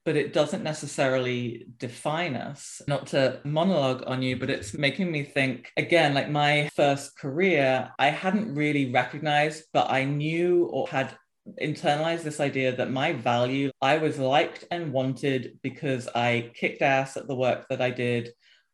but 0.08 0.16
it 0.16 0.32
doesn't 0.32 0.62
necessarily 0.62 1.66
define 1.76 2.34
us. 2.34 2.80
Not 2.88 3.08
to 3.08 3.40
monologue 3.44 4.04
on 4.06 4.22
you, 4.22 4.38
but 4.38 4.48
it's 4.48 4.72
making 4.72 5.12
me 5.12 5.22
think 5.22 5.70
again, 5.76 6.14
like 6.14 6.30
my 6.30 6.70
first 6.74 7.18
career, 7.18 7.90
I 7.98 8.08
hadn't 8.08 8.54
really 8.54 8.90
recognized, 8.90 9.64
but 9.74 9.90
I 9.90 10.04
knew 10.04 10.64
or 10.72 10.88
had 10.88 11.14
internalized 11.60 12.22
this 12.22 12.40
idea 12.40 12.74
that 12.76 12.90
my 12.90 13.12
value, 13.12 13.70
I 13.82 13.98
was 13.98 14.18
liked 14.18 14.64
and 14.70 14.94
wanted 14.94 15.58
because 15.62 16.08
I 16.14 16.52
kicked 16.54 16.80
ass 16.80 17.18
at 17.18 17.28
the 17.28 17.36
work 17.36 17.66
that 17.68 17.82
I 17.82 17.90
did. 17.90 18.30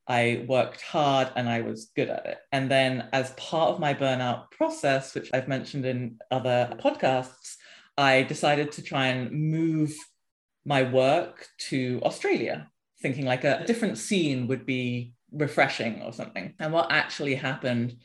I 0.07 0.45
worked 0.49 0.83
hard 0.83 1.31
and 1.37 1.49
I 1.49 1.63
was 1.63 1.91
good 1.97 2.09
at 2.09 2.27
it. 2.27 2.39
And 2.53 2.71
then, 2.71 3.09
as 3.13 3.31
part 3.33 3.71
of 3.71 3.81
my 3.81 3.95
burnout 3.95 4.51
process, 4.51 5.15
which 5.15 5.31
I've 5.33 5.49
mentioned 5.49 5.87
in 5.87 6.19
other 6.31 6.77
podcasts, 6.79 7.57
I 7.97 8.23
decided 8.23 8.73
to 8.73 8.83
try 8.83 9.07
and 9.07 9.31
move 9.33 9.95
my 10.65 10.83
work 10.83 11.47
to 11.71 12.01
Australia, 12.03 12.71
thinking 13.01 13.25
like 13.25 13.45
a 13.45 13.65
different 13.67 13.99
scene 13.99 14.47
would 14.49 14.67
be 14.67 15.15
refreshing 15.33 16.03
or 16.03 16.13
something. 16.13 16.55
And 16.59 16.73
what 16.73 16.93
actually 16.93 17.35
happened 17.35 17.97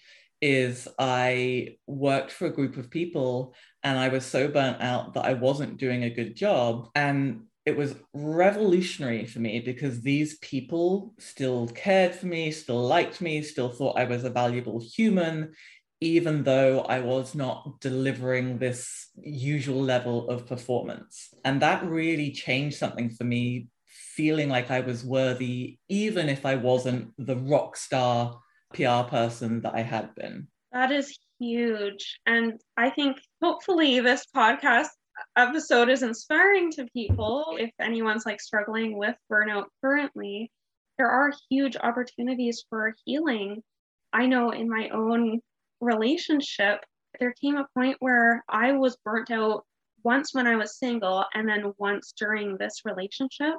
is 0.42 0.88
I 0.98 1.78
worked 1.86 2.32
for 2.32 2.48
a 2.48 2.54
group 2.54 2.78
of 2.78 2.90
people 2.90 3.56
and 3.84 3.98
I 3.98 4.10
was 4.10 4.26
so 4.26 4.48
burnt 4.48 4.82
out 4.82 5.14
that 5.14 5.26
I 5.26 5.34
wasn't 5.34 5.78
doing 5.78 6.04
a 6.04 6.10
good 6.10 6.36
job. 6.36 6.90
And 6.96 7.44
it 7.66 7.78
was 7.78 7.96
revolutionary 8.14 9.26
for 9.26 9.40
me 9.40 9.60
because 9.60 10.02
these 10.02 10.38
people 10.40 11.14
still 11.20 11.68
cared 11.68 12.16
for 12.16 12.26
me, 12.26 12.52
still 12.52 12.82
liked 12.82 13.22
me, 13.22 13.42
still 13.42 13.70
thought 13.70 13.98
I 13.98 14.06
was 14.06 14.24
a 14.24 14.30
valuable 14.30 14.82
human, 14.82 15.54
even 16.02 16.44
though 16.44 16.82
I 16.82 17.02
was 17.02 17.36
not 17.36 17.80
delivering 17.82 18.58
this 18.58 19.10
usual 19.22 19.82
level 19.82 20.30
of 20.30 20.48
performance. 20.48 21.34
And 21.44 21.62
that 21.62 21.84
really 21.86 22.32
changed 22.32 22.78
something 22.78 23.10
for 23.10 23.26
me, 23.26 23.68
feeling 23.86 24.50
like 24.50 24.72
I 24.72 24.80
was 24.80 25.04
worthy, 25.04 25.78
even 25.90 26.30
if 26.30 26.46
I 26.46 26.56
wasn't 26.56 27.12
the 27.18 27.36
rock 27.36 27.76
star 27.76 28.40
PR 28.74 29.04
person 29.10 29.62
that 29.62 29.76
I 29.76 29.82
had 29.82 30.16
been. 30.16 30.48
That 30.72 30.92
is 30.92 31.18
huge. 31.40 32.20
And 32.26 32.62
I 32.78 32.90
think 32.90 33.18
hopefully 33.42 34.00
this 34.00 34.26
podcast 34.36 34.90
episode 35.36 35.90
is 35.90 36.04
inspiring 36.04 36.72
to 36.72 36.86
people, 36.94 37.58
if 37.60 37.72
anyone's 37.80 38.26
like 38.26 38.42
struggling 38.42 38.98
with 38.98 39.16
burnout 39.32 39.66
currently, 39.82 40.52
there 40.98 41.10
are 41.10 41.32
huge 41.50 41.78
opportunities 41.78 42.66
for 42.70 42.94
healing. 43.06 43.64
I 44.12 44.26
know 44.26 44.52
in 44.52 44.70
my 44.70 44.90
own 44.90 45.40
relationship, 45.82 46.80
there 47.20 47.34
came 47.42 47.58
a 47.58 47.68
point 47.76 47.98
where 48.00 48.44
I 48.50 48.74
was 48.74 48.98
burnt 49.04 49.32
out 49.32 49.66
once 50.04 50.34
when 50.34 50.48
I 50.48 50.56
was 50.56 50.78
single 50.78 51.26
and 51.34 51.48
then 51.48 51.74
once 51.78 52.14
during 52.18 52.58
this 52.58 52.82
relationship. 52.86 53.56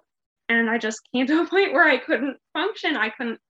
And 0.49 0.69
I 0.69 0.79
just 0.79 1.01
came 1.15 1.27
to 1.29 1.43
a 1.43 1.47
point 1.47 1.73
where 1.73 1.85
I 1.85 1.99
couldn't 1.99 2.37
function. 2.53 2.97
I 2.97 3.11
couldn't 3.11 3.41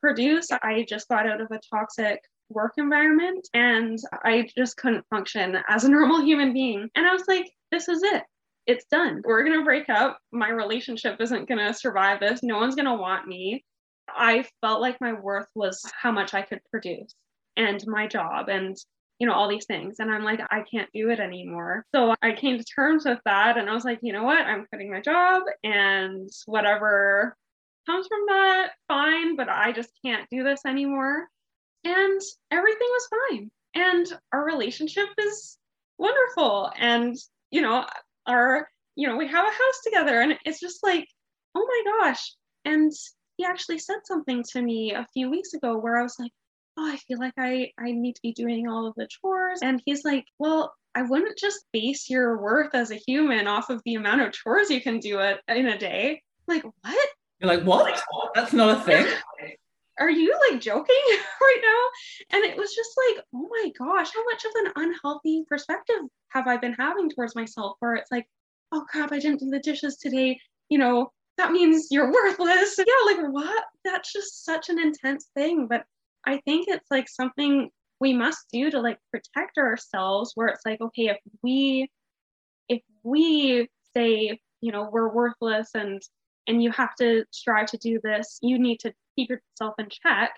produce. 0.00 0.48
I 0.50 0.86
just 0.88 1.08
got 1.08 1.26
out 1.26 1.40
of 1.40 1.48
a 1.50 1.60
toxic 1.74 2.20
work 2.48 2.74
environment 2.78 3.48
and 3.54 3.98
I 4.24 4.48
just 4.56 4.76
couldn't 4.76 5.06
function 5.10 5.56
as 5.68 5.84
a 5.84 5.90
normal 5.90 6.22
human 6.22 6.52
being. 6.52 6.88
And 6.94 7.06
I 7.06 7.12
was 7.12 7.24
like, 7.28 7.50
this 7.70 7.88
is 7.88 8.02
it. 8.02 8.22
It's 8.66 8.84
done. 8.90 9.22
We're 9.24 9.44
going 9.44 9.58
to 9.58 9.64
break 9.64 9.88
up. 9.88 10.18
My 10.32 10.50
relationship 10.50 11.20
isn't 11.20 11.48
going 11.48 11.58
to 11.58 11.74
survive 11.74 12.20
this. 12.20 12.42
No 12.42 12.58
one's 12.58 12.74
going 12.74 12.86
to 12.86 12.94
want 12.94 13.26
me. 13.26 13.64
I 14.08 14.44
felt 14.60 14.80
like 14.80 15.00
my 15.00 15.12
worth 15.12 15.48
was 15.54 15.82
how 16.00 16.12
much 16.12 16.34
I 16.34 16.42
could 16.42 16.60
produce 16.70 17.14
and 17.56 17.84
my 17.86 18.06
job 18.06 18.48
and 18.48 18.76
you 19.18 19.26
know 19.26 19.34
all 19.34 19.48
these 19.48 19.66
things 19.66 19.96
and 19.98 20.10
i'm 20.10 20.24
like 20.24 20.40
i 20.50 20.62
can't 20.70 20.88
do 20.94 21.10
it 21.10 21.20
anymore 21.20 21.84
so 21.94 22.14
i 22.22 22.32
came 22.32 22.56
to 22.56 22.64
terms 22.64 23.04
with 23.04 23.18
that 23.24 23.58
and 23.58 23.68
i 23.68 23.74
was 23.74 23.84
like 23.84 23.98
you 24.02 24.12
know 24.12 24.24
what 24.24 24.46
i'm 24.46 24.66
quitting 24.66 24.90
my 24.90 25.00
job 25.00 25.42
and 25.62 26.30
whatever 26.46 27.36
comes 27.86 28.06
from 28.06 28.20
that 28.28 28.70
fine 28.88 29.36
but 29.36 29.48
i 29.48 29.72
just 29.72 29.90
can't 30.04 30.28
do 30.30 30.42
this 30.42 30.62
anymore 30.66 31.26
and 31.84 32.20
everything 32.50 32.88
was 32.88 33.08
fine 33.28 33.50
and 33.74 34.06
our 34.32 34.44
relationship 34.44 35.08
is 35.18 35.58
wonderful 35.98 36.70
and 36.78 37.16
you 37.50 37.60
know 37.60 37.86
our 38.26 38.68
you 38.96 39.06
know 39.08 39.16
we 39.16 39.26
have 39.26 39.44
a 39.44 39.50
house 39.50 39.80
together 39.84 40.20
and 40.20 40.36
it's 40.44 40.60
just 40.60 40.82
like 40.82 41.06
oh 41.54 41.66
my 41.66 42.08
gosh. 42.08 42.34
And 42.64 42.92
he 43.36 43.44
actually 43.44 43.78
said 43.78 44.00
something 44.04 44.44
to 44.52 44.62
me 44.62 44.92
a 44.92 45.06
few 45.14 45.30
weeks 45.30 45.54
ago 45.54 45.78
where 45.78 45.98
i 45.98 46.02
was 46.02 46.16
like 46.18 46.32
oh 46.76 46.92
i 46.92 46.96
feel 46.96 47.18
like 47.18 47.32
i 47.38 47.70
i 47.78 47.90
need 47.90 48.14
to 48.14 48.22
be 48.22 48.32
doing 48.32 48.68
all 48.68 48.86
of 48.86 48.94
the 48.96 49.08
chores. 49.08 49.60
And 49.62 49.82
he's 49.84 50.04
like 50.04 50.24
well 50.38 50.74
i 50.94 51.02
wouldn't 51.02 51.38
just 51.38 51.64
base 51.72 52.10
your 52.10 52.40
worth 52.40 52.74
as 52.74 52.90
a 52.90 53.00
human 53.06 53.46
off 53.46 53.70
of 53.70 53.80
the 53.84 53.94
amount 53.94 54.22
of 54.22 54.32
chores 54.32 54.70
you 54.70 54.80
can 54.80 54.98
do 54.98 55.18
it 55.20 55.40
in 55.48 55.66
a 55.66 55.78
day. 55.78 56.22
Like 56.46 56.64
what? 56.64 57.08
You're 57.40 57.48
like 57.48 57.64
what? 57.64 58.02
That's 58.34 58.52
not 58.52 58.78
a 58.78 58.80
thing 58.82 59.06
are 60.00 60.10
you 60.10 60.34
like 60.50 60.60
joking 60.60 60.96
right 61.40 61.60
now? 61.62 62.36
And 62.36 62.44
it 62.44 62.56
was 62.56 62.74
just 62.74 62.90
like, 63.06 63.24
oh 63.34 63.48
my 63.50 63.70
gosh, 63.78 64.10
how 64.12 64.24
much 64.24 64.44
of 64.44 64.52
an 64.54 64.72
unhealthy 64.76 65.44
perspective 65.48 66.00
have 66.30 66.46
I 66.46 66.56
been 66.56 66.74
having 66.74 67.10
towards 67.10 67.36
myself 67.36 67.76
where 67.80 67.94
it's 67.94 68.10
like, 68.10 68.26
oh 68.72 68.84
crap, 68.88 69.12
I 69.12 69.18
didn't 69.18 69.40
do 69.40 69.50
the 69.50 69.60
dishes 69.60 69.96
today. 69.96 70.38
You 70.68 70.78
know, 70.78 71.12
that 71.36 71.52
means 71.52 71.88
you're 71.90 72.12
worthless. 72.12 72.78
Yeah, 72.78 73.14
like 73.14 73.32
what? 73.32 73.64
That's 73.84 74.12
just 74.12 74.44
such 74.44 74.68
an 74.70 74.78
intense 74.78 75.28
thing. 75.36 75.66
But 75.68 75.84
I 76.26 76.38
think 76.46 76.68
it's 76.68 76.90
like 76.90 77.08
something 77.08 77.70
we 78.00 78.14
must 78.14 78.46
do 78.52 78.70
to 78.70 78.80
like 78.80 78.98
protect 79.10 79.58
ourselves 79.58 80.32
where 80.34 80.48
it's 80.48 80.64
like, 80.64 80.80
okay, 80.80 81.08
if 81.08 81.18
we 81.42 81.90
if 82.68 82.80
we 83.02 83.68
say, 83.94 84.38
you 84.60 84.72
know, 84.72 84.88
we're 84.90 85.12
worthless 85.12 85.70
and 85.74 86.00
and 86.46 86.62
you 86.62 86.70
have 86.70 86.94
to 86.96 87.24
strive 87.30 87.66
to 87.66 87.78
do 87.78 88.00
this, 88.02 88.38
you 88.42 88.58
need 88.58 88.80
to 88.80 88.92
keep 89.20 89.30
yourself 89.30 89.74
in 89.78 89.88
check 89.88 90.32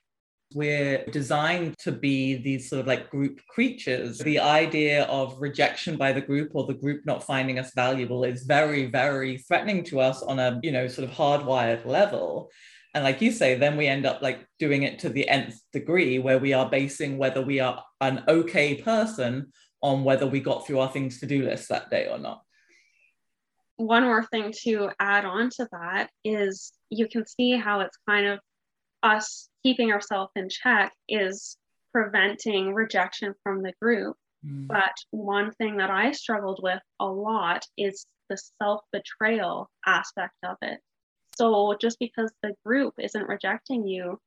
we're 0.55 1.05
designed 1.07 1.79
to 1.79 1.92
be 1.92 2.37
these 2.37 2.68
sort 2.68 2.81
of 2.81 2.87
like 2.87 3.11
group 3.11 3.40
creatures. 3.49 4.18
The 4.18 4.38
idea 4.38 5.05
of 5.05 5.40
rejection 5.40 5.97
by 5.97 6.12
the 6.12 6.21
group 6.21 6.51
or 6.55 6.66
the 6.66 6.75
group 6.75 7.03
not 7.07 7.25
finding 7.25 7.59
us 7.59 7.73
valuable 7.75 8.25
is 8.25 8.45
very, 8.45 8.87
very 8.87 9.38
threatening 9.38 9.85
to 9.85 10.01
us 10.01 10.23
on 10.23 10.38
a, 10.38 10.61
you 10.62 10.73
know, 10.73 10.88
sort 10.88 11.09
of 11.09 11.14
hardwired 11.14 11.87
level. 11.87 12.51
And 12.95 13.05
like 13.05 13.23
you 13.23 13.33
say, 13.33 13.55
then 13.55 13.77
we 13.77 13.87
end 13.87 14.05
up 14.05 14.21
like 14.21 14.47
doing 14.59 14.83
it 14.83 14.99
to 15.01 15.09
the 15.09 15.29
nth 15.29 15.59
degree 15.73 16.18
where 16.18 16.38
we 16.38 16.53
are 16.53 16.68
basing 16.68 17.16
whether 17.16 17.40
we 17.40 17.61
are 17.61 17.83
an 18.01 18.23
okay 18.29 18.75
person 18.75 19.53
on 19.83 20.05
whether 20.05 20.27
we 20.27 20.40
got 20.40 20.66
through 20.66 20.79
our 20.79 20.90
things 20.90 21.18
to 21.21 21.27
do 21.27 21.45
list 21.45 21.68
that 21.71 21.90
day 21.90 22.09
or 22.09 22.18
not. 22.18 22.42
One 23.77 24.05
more 24.05 24.25
thing 24.27 24.53
to 24.64 24.90
add 25.01 25.25
on 25.25 25.49
to 25.57 25.66
that 25.73 26.11
is 26.25 26.73
you 26.90 27.09
can 27.09 27.27
see 27.27 27.57
how 27.57 27.81
it's 27.81 27.97
kind 28.07 28.27
of 28.27 28.38
us 29.03 29.49
keeping 29.62 29.93
ourselves 29.93 30.33
in 30.37 30.49
check 30.49 30.93
is 31.09 31.57
preventing 31.93 32.75
rejection 32.75 33.35
from 33.43 33.62
the 33.62 33.73
group. 33.81 34.17
Mm. 34.47 34.67
But 34.67 34.95
one 35.11 35.53
thing 35.53 35.77
that 35.77 35.91
I 35.91 36.12
struggled 36.12 36.61
with 36.62 36.81
a 37.01 37.07
lot 37.07 37.67
is 37.77 38.07
the 38.29 38.37
self 38.61 38.83
betrayal 38.93 39.71
aspect 39.87 40.35
of 40.45 40.57
it. 40.62 40.81
So 41.37 41.77
just 41.81 41.99
because 41.99 42.33
the 42.43 42.55
group 42.65 42.95
isn't 42.99 43.29
rejecting 43.29 43.87
you, 43.87 44.21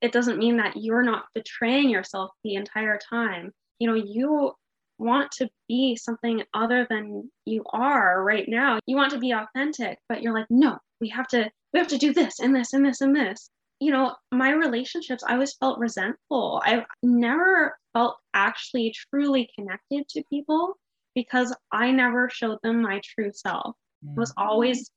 it 0.00 0.12
doesn't 0.12 0.38
mean 0.38 0.56
that 0.56 0.76
you're 0.76 1.02
not 1.02 1.26
betraying 1.34 1.88
yourself 1.88 2.30
the 2.44 2.56
entire 2.56 2.98
time. 2.98 3.52
You 3.78 3.88
know, 3.88 3.94
you 3.94 4.52
want 4.98 5.30
to 5.32 5.48
be 5.68 5.96
something 5.96 6.42
other 6.54 6.86
than 6.88 7.30
you 7.44 7.64
are 7.72 8.22
right 8.22 8.48
now. 8.48 8.78
You 8.86 8.96
want 8.96 9.12
to 9.12 9.18
be 9.18 9.32
authentic, 9.32 9.98
but 10.08 10.22
you're 10.22 10.34
like, 10.34 10.50
no, 10.50 10.78
we 11.00 11.08
have 11.10 11.28
to 11.28 11.50
we 11.72 11.78
have 11.78 11.88
to 11.88 11.98
do 11.98 12.12
this 12.12 12.40
and 12.40 12.54
this 12.54 12.72
and 12.72 12.84
this 12.84 13.00
and 13.00 13.14
this 13.16 13.48
you 13.82 13.90
know, 13.90 14.14
my 14.30 14.52
relationships, 14.52 15.24
I 15.26 15.32
always 15.32 15.54
felt 15.54 15.80
resentful. 15.80 16.62
I 16.64 16.84
never 17.02 17.76
felt 17.92 18.16
actually 18.32 18.94
truly 19.10 19.50
connected 19.56 20.08
to 20.10 20.22
people 20.30 20.78
because 21.16 21.52
I 21.72 21.90
never 21.90 22.30
showed 22.30 22.58
them 22.62 22.80
my 22.80 23.00
true 23.04 23.32
self. 23.34 23.74
Mm. 24.06 24.16
I 24.16 24.20
was 24.20 24.30
mm. 24.30 24.34
always 24.36 24.88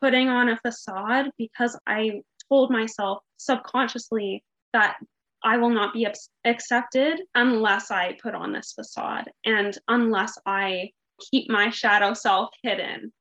putting 0.00 0.28
on 0.28 0.48
a 0.48 0.58
facade 0.58 1.30
because 1.36 1.76
I 1.88 2.22
told 2.48 2.70
myself 2.70 3.18
subconsciously 3.38 4.44
that 4.72 4.98
I 5.42 5.56
will 5.56 5.70
not 5.70 5.92
be 5.92 6.06
accepted 6.44 7.22
unless 7.34 7.90
I 7.90 8.16
put 8.22 8.36
on 8.36 8.52
this 8.52 8.72
facade 8.72 9.32
and 9.44 9.76
unless 9.88 10.38
I 10.46 10.90
keep 11.30 11.50
my 11.50 11.70
shadow 11.70 12.14
self 12.14 12.50
hidden 12.62 13.12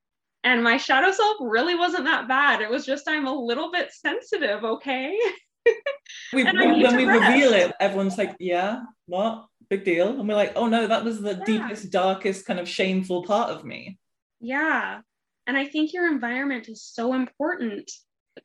and 0.44 0.64
my 0.64 0.78
shadow 0.78 1.12
self 1.12 1.38
really 1.40 1.76
wasn't 1.76 2.06
that 2.06 2.28
bad. 2.28 2.62
It 2.62 2.70
was 2.70 2.86
just 2.86 3.08
I'm 3.08 3.28
a 3.28 3.34
little 3.34 3.72
bit 3.72 3.92
sensitive, 3.92 4.64
okay? 4.64 5.18
we, 6.34 6.44
when 6.44 6.58
we 6.96 7.06
reveal 7.06 7.54
it, 7.54 7.74
everyone's 7.80 8.18
like, 8.18 8.36
yeah, 8.40 8.82
what? 9.06 9.46
Big 9.70 9.86
deal. 9.86 10.20
And 10.20 10.28
we're 10.28 10.36
like, 10.36 10.54
oh 10.56 10.68
no, 10.68 10.88
that 10.88 11.04
was 11.04 11.22
the 11.22 11.36
yeah. 11.36 11.46
deepest, 11.46 11.92
darkest, 11.92 12.46
kind 12.46 12.60
of 12.60 12.68
shameful 12.68 13.24
part 13.24 13.52
of 13.52 13.64
me. 13.64 14.00
Yeah. 14.40 15.02
And 15.48 15.58
I 15.58 15.66
think 15.66 15.94
your 15.94 16.12
environment 16.12 16.68
is 16.70 16.84
so 16.84 17.14
important 17.14 17.92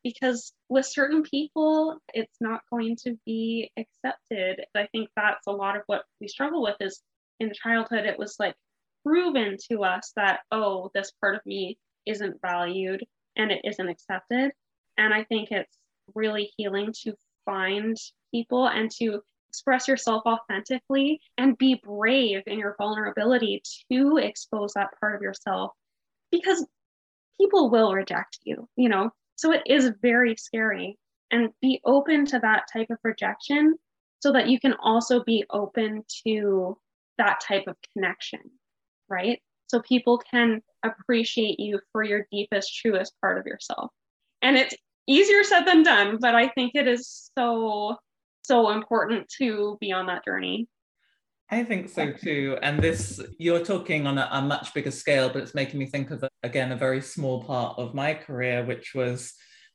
because 0.03 0.53
with 0.69 0.87
certain 0.87 1.23
people, 1.23 1.99
it's 2.13 2.37
not 2.41 2.63
going 2.71 2.97
to 3.05 3.17
be 3.25 3.71
accepted. 3.79 4.65
I 4.75 4.87
think 4.93 5.09
that's 5.17 5.47
a 5.47 5.53
lot 5.53 5.77
of 5.77 5.83
what 5.87 6.05
we 6.21 6.29
struggle 6.29 6.63
with 6.63 6.77
is 6.81 7.01
in 7.41 7.53
childhood, 7.55 8.07
it 8.07 8.19
was 8.19 8.37
like 8.39 8.55
proven 9.05 9.57
to 9.71 9.85
us 9.85 10.13
that, 10.17 10.41
oh, 10.51 10.91
this 10.95 11.13
part 11.21 11.35
of 11.35 11.41
me 11.47 11.79
isn't 12.07 12.41
valued 12.41 13.05
and 13.37 13.51
it 13.51 13.61
isn't 13.65 13.89
accepted. 13.89 14.53
And 14.97 15.13
I 15.13 15.25
think 15.25 15.51
it's 15.51 15.77
really 16.15 16.51
healing 16.57 16.93
to 17.05 17.15
find 17.45 17.97
people 18.33 18.67
and 18.69 18.91
to 18.93 19.21
express 19.49 19.89
yourself 19.89 20.23
authentically 20.27 21.21
and 21.39 21.57
be 21.59 21.81
brave 21.83 22.43
in 22.47 22.59
your 22.59 22.75
vulnerability 22.79 23.63
to 23.91 24.19
expose 24.19 24.73
that 24.75 24.91
part 25.01 25.15
of 25.15 25.23
yourself 25.23 25.73
because 26.31 26.67
people 27.41 27.71
will 27.71 27.93
reject 27.93 28.39
you, 28.45 28.69
you 28.77 28.89
know? 28.89 29.11
So 29.37 29.53
it 29.53 29.63
is 29.67 29.93
very 30.01 30.37
scary. 30.37 30.99
And 31.31 31.51
be 31.61 31.81
open 31.85 32.25
to 32.27 32.39
that 32.39 32.67
type 32.73 32.89
of 32.89 32.99
rejection 33.03 33.75
so 34.21 34.33
that 34.33 34.49
you 34.49 34.61
can 34.61 34.75
also 34.75 35.25
be 35.25 35.45
open 35.51 36.05
to 36.25 36.79
that 37.19 37.41
type 37.41 37.65
of 37.67 37.77
connection, 37.93 38.41
right? 39.09 39.41
So 39.67 39.81
people 39.81 40.19
can 40.19 40.63
appreciate 40.85 41.59
you 41.59 41.81
for 41.93 42.03
your 42.03 42.27
deepest, 42.31 42.77
truest 42.77 43.15
part 43.21 43.39
of 43.39 43.47
yourself. 43.47 43.91
And 44.43 44.57
it's 44.57 44.75
easier 45.07 45.43
said 45.43 45.65
than 45.65 45.83
done, 45.83 46.19
but 46.21 46.35
I 46.35 46.49
think 46.49 46.73
it 46.75 46.87
is 46.87 47.31
so, 47.37 47.97
so 48.43 48.71
important 48.71 49.29
to 49.39 49.77
be 49.81 49.93
on 49.93 50.07
that 50.07 50.25
journey. 50.25 50.69
I 51.51 51.63
think 51.63 51.89
so 51.89 52.13
too. 52.13 52.59
And 52.61 52.81
this, 52.81 53.21
you're 53.39 53.65
talking 53.65 54.07
on 54.07 54.19
a, 54.19 54.29
a 54.33 54.43
much 54.43 54.75
bigger 54.75 54.91
scale, 54.91 55.29
but 55.29 55.43
it's 55.43 55.55
making 55.55 55.79
me 55.79 55.87
think 55.87 56.11
of, 56.11 56.25
again, 56.43 56.73
a 56.73 56.77
very 56.77 57.01
small 57.01 57.45
part 57.45 57.79
of 57.79 57.95
my 57.95 58.15
career, 58.15 58.65
which 58.65 58.95
was 58.95 59.33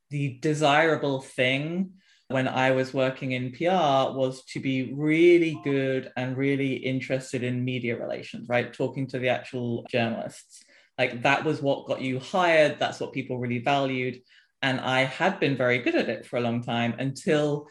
the 0.09 0.37
desirable 0.41 1.21
thing 1.21 1.93
when 2.31 2.47
I 2.47 2.71
was 2.71 2.93
working 2.93 3.31
in 3.33 3.51
PR 3.51 4.13
was 4.15 4.43
to 4.45 4.59
be 4.59 4.93
really 4.93 5.59
good 5.63 6.11
and 6.15 6.37
really 6.37 6.73
interested 6.73 7.43
in 7.43 7.63
media 7.63 7.99
relations, 7.99 8.47
right? 8.49 8.73
Talking 8.73 9.07
to 9.07 9.19
the 9.19 9.29
actual 9.29 9.85
journalists. 9.89 10.63
Like 10.97 11.23
that 11.23 11.43
was 11.43 11.61
what 11.61 11.87
got 11.87 12.01
you 12.01 12.19
hired. 12.19 12.79
That's 12.79 12.99
what 12.99 13.13
people 13.13 13.39
really 13.39 13.59
valued. 13.59 14.21
And 14.61 14.79
I 14.79 15.05
had 15.05 15.39
been 15.39 15.57
very 15.57 15.79
good 15.79 15.95
at 15.95 16.09
it 16.09 16.25
for 16.25 16.37
a 16.37 16.41
long 16.41 16.61
time 16.61 16.95
until 16.99 17.67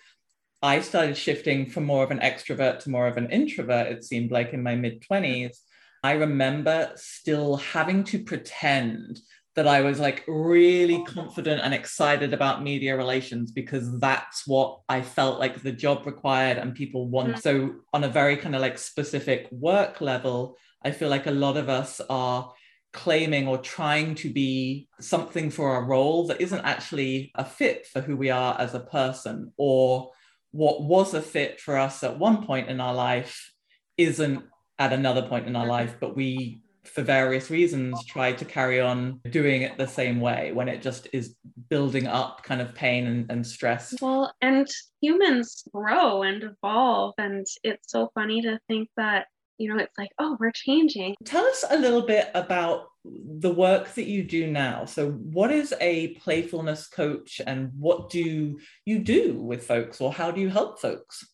I 0.63 0.81
started 0.81 1.17
shifting 1.17 1.71
from 1.71 1.85
more 1.85 2.05
of 2.05 2.11
an 2.11 2.19
extrovert 2.19 2.81
to 2.81 2.91
more 2.91 3.07
of 3.07 3.17
an 3.17 3.31
introvert, 3.31 3.87
it 3.87 4.05
seemed 4.05 4.31
like 4.31 4.53
in 4.53 4.63
my 4.63 4.75
mid 4.75 5.03
20s. 5.03 5.57
I 6.03 6.13
remember 6.13 6.93
still 6.97 7.57
having 7.57 8.05
to 8.05 8.23
pretend 8.23 9.21
that 9.61 9.69
I 9.69 9.83
was 9.83 10.01
like 10.01 10.25
really 10.27 11.05
confident 11.05 11.61
and 11.61 11.75
excited 11.75 12.33
about 12.33 12.63
media 12.63 12.97
relations 12.97 13.51
because 13.51 14.01
that's 14.01 14.47
what 14.47 14.81
I 14.89 15.03
felt 15.03 15.39
like 15.39 15.61
the 15.61 15.71
job 15.71 16.07
required 16.07 16.57
and 16.57 16.75
people 16.75 17.11
want. 17.11 17.33
Mm-hmm. 17.33 17.41
So, 17.41 17.75
on 17.93 18.05
a 18.05 18.09
very 18.09 18.39
kind 18.39 18.55
of 18.55 18.63
like 18.63 18.79
specific 18.79 19.49
work 19.51 20.01
level, 20.01 20.57
I 20.83 20.93
feel 20.93 21.11
like 21.11 21.27
a 21.27 21.31
lot 21.31 21.59
of 21.59 21.69
us 21.69 22.01
are 22.09 22.55
claiming 22.95 23.49
or 23.49 23.59
trying 23.59 24.15
to 24.15 24.31
be 24.31 24.89
something 24.99 25.51
for 25.51 25.77
a 25.77 25.83
role 25.83 26.29
that 26.29 26.41
isn't 26.41 26.65
actually 26.65 27.31
a 27.35 27.45
fit 27.45 27.87
for 27.87 28.01
who 28.01 28.17
we 28.17 28.31
are 28.31 28.59
as 28.59 28.73
a 28.73 28.81
person 28.81 29.53
or 29.59 30.11
what 30.53 30.83
was 30.83 31.13
a 31.13 31.21
fit 31.21 31.61
for 31.61 31.77
us 31.77 32.03
at 32.03 32.19
one 32.19 32.47
point 32.47 32.71
in 32.71 32.81
our 32.81 32.95
life 32.95 33.53
isn't 33.99 34.43
at 34.79 34.95
another 34.95 35.21
point 35.21 35.47
in 35.47 35.55
our 35.55 35.65
mm-hmm. 35.65 35.71
life 35.71 35.97
but 36.01 36.17
we 36.17 36.63
for 36.85 37.03
various 37.03 37.51
reasons 37.51 38.05
try 38.05 38.33
to 38.33 38.45
carry 38.45 38.81
on 38.81 39.21
doing 39.31 39.63
it 39.63 39.77
the 39.77 39.87
same 39.87 40.21
way 40.21 40.53
when 40.53 40.69
it 40.69 40.83
just 40.83 41.09
is 41.13 41.37
building 41.69 42.07
up 42.07 42.43
kind 42.43 42.61
of 42.61 42.75
pain 42.75 43.07
and, 43.07 43.31
and 43.31 43.47
stress 43.47 43.95
well 44.01 44.33
and 44.41 44.69
humans 45.01 45.65
grow 45.73 46.23
and 46.23 46.43
evolve 46.43 47.15
and 47.19 47.47
it's 47.63 47.91
so 47.91 48.11
funny 48.15 48.41
to 48.41 48.59
think 48.69 48.89
that 48.97 49.27
you 49.61 49.69
know, 49.69 49.77
it's 49.77 49.99
like, 49.99 50.09
oh, 50.19 50.39
we're 50.41 50.53
changing. 50.53 51.15
Tell 51.27 51.45
us 51.45 51.67
a 51.69 51.79
little 51.79 52.01
bit 52.01 52.31
about 52.35 52.87
the 53.05 53.53
work 53.53 53.93
that 53.95 54.07
you 54.07 54.25
do 54.25 54.51
now. 54.51 54.87
So, 54.87 55.11
what 55.11 55.53
is 55.53 55.75
a 55.83 56.15
playfulness 56.15 56.87
coach 56.87 57.43
and 57.47 57.71
what 57.79 58.09
do 58.09 58.59
you 58.87 58.99
do 59.01 59.35
with 59.35 59.67
folks 59.67 60.01
or 60.01 60.15
how 60.15 60.31
do 60.31 60.41
you 60.41 60.49
help 60.49 60.81
folks? 60.81 61.27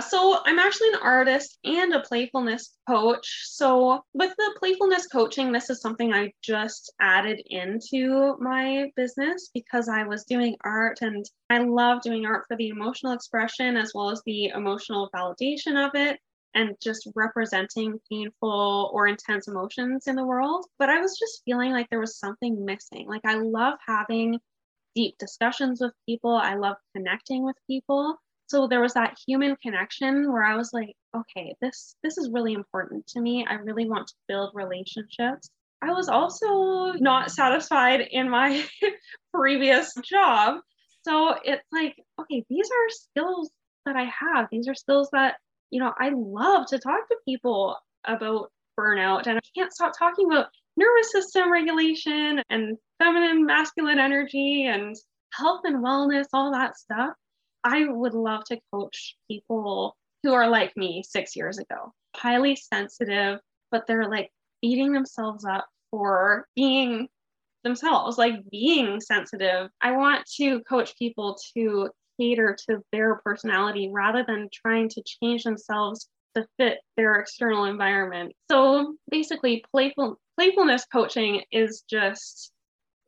So, 0.00 0.40
I'm 0.44 0.58
actually 0.58 0.88
an 0.88 1.00
artist 1.02 1.58
and 1.64 1.92
a 1.92 2.00
playfulness 2.00 2.76
coach. 2.88 3.42
So, 3.44 4.04
with 4.14 4.34
the 4.36 4.56
playfulness 4.58 5.06
coaching, 5.06 5.52
this 5.52 5.70
is 5.70 5.80
something 5.80 6.12
I 6.12 6.32
just 6.42 6.92
added 7.00 7.40
into 7.46 8.36
my 8.40 8.90
business 8.96 9.50
because 9.54 9.88
I 9.88 10.04
was 10.04 10.24
doing 10.24 10.56
art 10.64 11.02
and 11.02 11.24
I 11.48 11.58
love 11.58 12.02
doing 12.02 12.26
art 12.26 12.44
for 12.48 12.56
the 12.56 12.68
emotional 12.68 13.12
expression 13.12 13.76
as 13.76 13.92
well 13.94 14.10
as 14.10 14.22
the 14.26 14.46
emotional 14.46 15.10
validation 15.14 15.86
of 15.86 15.92
it 15.94 16.18
and 16.54 16.74
just 16.82 17.08
representing 17.14 18.00
painful 18.10 18.90
or 18.92 19.06
intense 19.06 19.48
emotions 19.48 20.06
in 20.06 20.16
the 20.16 20.24
world. 20.24 20.66
But 20.78 20.90
I 20.90 21.00
was 21.00 21.18
just 21.18 21.42
feeling 21.44 21.72
like 21.72 21.88
there 21.90 22.00
was 22.00 22.18
something 22.18 22.64
missing. 22.64 23.06
Like 23.08 23.24
I 23.24 23.34
love 23.34 23.78
having 23.86 24.38
deep 24.94 25.16
discussions 25.18 25.80
with 25.80 25.92
people, 26.06 26.34
I 26.34 26.54
love 26.56 26.76
connecting 26.94 27.44
with 27.44 27.56
people. 27.66 28.16
So 28.50 28.66
there 28.66 28.80
was 28.80 28.94
that 28.94 29.16
human 29.28 29.54
connection 29.62 30.32
where 30.32 30.42
I 30.42 30.56
was 30.56 30.72
like, 30.72 30.96
okay, 31.16 31.54
this 31.60 31.94
this 32.02 32.18
is 32.18 32.30
really 32.32 32.52
important 32.52 33.06
to 33.08 33.20
me. 33.20 33.46
I 33.48 33.54
really 33.54 33.88
want 33.88 34.08
to 34.08 34.14
build 34.26 34.50
relationships. 34.54 35.50
I 35.82 35.92
was 35.92 36.08
also 36.08 36.92
not 36.94 37.30
satisfied 37.30 38.00
in 38.10 38.28
my 38.28 38.66
previous 39.32 39.94
job. 40.02 40.58
So 41.02 41.36
it's 41.44 41.64
like, 41.72 41.94
okay, 42.20 42.44
these 42.50 42.68
are 42.68 42.88
skills 42.90 43.50
that 43.86 43.94
I 43.94 44.04
have. 44.04 44.48
These 44.50 44.66
are 44.66 44.74
skills 44.74 45.08
that 45.12 45.36
you 45.70 45.78
know, 45.78 45.92
I 45.96 46.10
love 46.12 46.66
to 46.70 46.78
talk 46.80 47.08
to 47.08 47.16
people 47.24 47.76
about 48.04 48.50
burnout 48.76 49.28
and 49.28 49.38
I 49.38 49.40
can't 49.56 49.72
stop 49.72 49.92
talking 49.96 50.26
about 50.26 50.48
nervous 50.76 51.12
system 51.12 51.52
regulation 51.52 52.42
and 52.50 52.76
feminine 52.98 53.46
masculine 53.46 54.00
energy 54.00 54.66
and 54.66 54.96
health 55.32 55.60
and 55.62 55.84
wellness, 55.84 56.26
all 56.32 56.50
that 56.50 56.76
stuff. 56.76 57.12
I 57.64 57.86
would 57.86 58.14
love 58.14 58.44
to 58.44 58.60
coach 58.72 59.16
people 59.28 59.96
who 60.22 60.32
are 60.32 60.48
like 60.48 60.76
me 60.76 61.02
six 61.06 61.36
years 61.36 61.58
ago, 61.58 61.92
highly 62.14 62.56
sensitive, 62.56 63.40
but 63.70 63.86
they're 63.86 64.08
like 64.08 64.30
beating 64.62 64.92
themselves 64.92 65.44
up 65.44 65.66
for 65.90 66.46
being 66.54 67.08
themselves, 67.64 68.18
like 68.18 68.48
being 68.50 69.00
sensitive. 69.00 69.70
I 69.80 69.92
want 69.92 70.26
to 70.36 70.60
coach 70.62 70.96
people 70.98 71.38
to 71.54 71.90
cater 72.18 72.56
to 72.68 72.80
their 72.92 73.16
personality 73.16 73.90
rather 73.92 74.24
than 74.26 74.48
trying 74.52 74.88
to 74.90 75.02
change 75.02 75.44
themselves 75.44 76.08
to 76.34 76.46
fit 76.58 76.78
their 76.96 77.16
external 77.16 77.64
environment. 77.64 78.32
So 78.50 78.96
basically, 79.10 79.64
playful 79.72 80.18
playfulness 80.38 80.86
coaching 80.92 81.42
is 81.50 81.82
just 81.90 82.52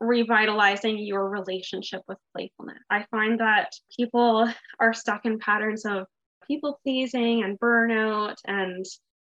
revitalizing 0.03 0.99
your 0.99 1.29
relationship 1.29 2.03
with 2.09 2.19
playfulness. 2.35 2.83
I 2.91 3.07
find 3.11 3.41
that 3.41 3.73
people 3.97 4.49
are 4.81 4.93
stuck 4.93 5.25
in 5.25 5.39
patterns 5.39 5.85
of 5.85 6.07
people 6.47 6.81
pleasing 6.83 7.45
and 7.45 7.59
burnout 7.59 8.35
and 8.47 8.85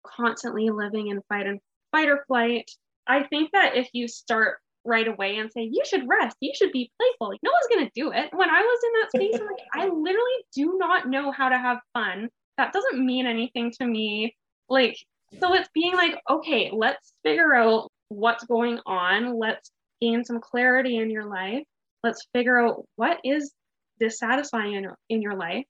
constantly 0.06 0.70
living 0.70 1.08
in 1.08 1.22
fight 1.30 1.48
and 1.48 1.60
fight 1.92 2.10
or 2.10 2.24
flight. 2.28 2.70
I 3.08 3.24
think 3.24 3.52
that 3.54 3.78
if 3.78 3.90
you 3.94 4.08
start 4.08 4.58
right 4.84 5.08
away 5.08 5.38
and 5.38 5.52
say, 5.52 5.62
you 5.62 5.84
should 5.86 6.08
rest, 6.08 6.36
you 6.40 6.52
should 6.54 6.72
be 6.72 6.92
playful. 7.00 7.30
Like, 7.30 7.40
no 7.44 7.52
one's 7.52 7.76
going 7.76 7.86
to 7.86 7.92
do 7.96 8.12
it. 8.12 8.30
When 8.34 8.50
I 8.50 8.62
was 8.62 8.80
in 8.84 8.92
that 9.00 9.12
space, 9.12 9.42
I'm 9.42 9.48
like, 9.48 9.66
I 9.74 9.88
literally 9.94 10.46
do 10.54 10.78
not 10.78 11.08
know 11.08 11.32
how 11.32 11.50
to 11.50 11.58
have 11.58 11.80
fun. 11.94 12.30
That 12.58 12.74
doesn't 12.74 13.06
mean 13.06 13.26
anything 13.26 13.72
to 13.80 13.86
me. 13.86 14.36
Like, 14.70 14.98
so 15.40 15.54
it's 15.54 15.70
being 15.74 15.94
like, 15.94 16.20
okay, 16.30 16.72
let's 16.74 17.14
figure 17.24 17.54
out 17.54 17.90
what's 18.10 18.46
going 18.46 18.80
on. 18.86 19.38
Let's 19.38 19.72
gain 20.02 20.24
some 20.24 20.40
clarity 20.40 20.98
in 20.98 21.10
your 21.10 21.26
life. 21.26 21.64
Let's 22.04 22.28
figure 22.34 22.58
out 22.58 22.86
what 22.96 23.20
is 23.24 23.52
dissatisfying 24.00 24.74
in, 24.74 24.88
in 25.10 25.22
your 25.22 25.36
life. 25.36 25.66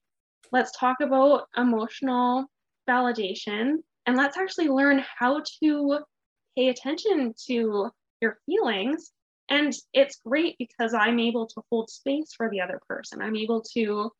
Let's 0.52 0.76
talk 0.78 0.98
about 1.00 1.46
emotional 1.56 2.46
validation 2.88 3.76
and 4.06 4.16
let's 4.16 4.36
actually 4.36 4.68
learn 4.68 5.04
how 5.18 5.42
to 5.60 6.00
pay 6.56 6.68
attention 6.68 7.34
to 7.46 7.90
your 8.20 8.38
feelings. 8.46 9.12
And 9.50 9.72
it's 9.92 10.20
great 10.24 10.56
because 10.58 10.94
I'm 10.94 11.18
able 11.18 11.46
to 11.46 11.62
hold 11.70 11.90
space 11.90 12.32
for 12.36 12.50
the 12.50 12.60
other 12.60 12.80
person. 12.88 13.22
I'm 13.22 13.36
able 13.36 13.62
to 13.74 14.10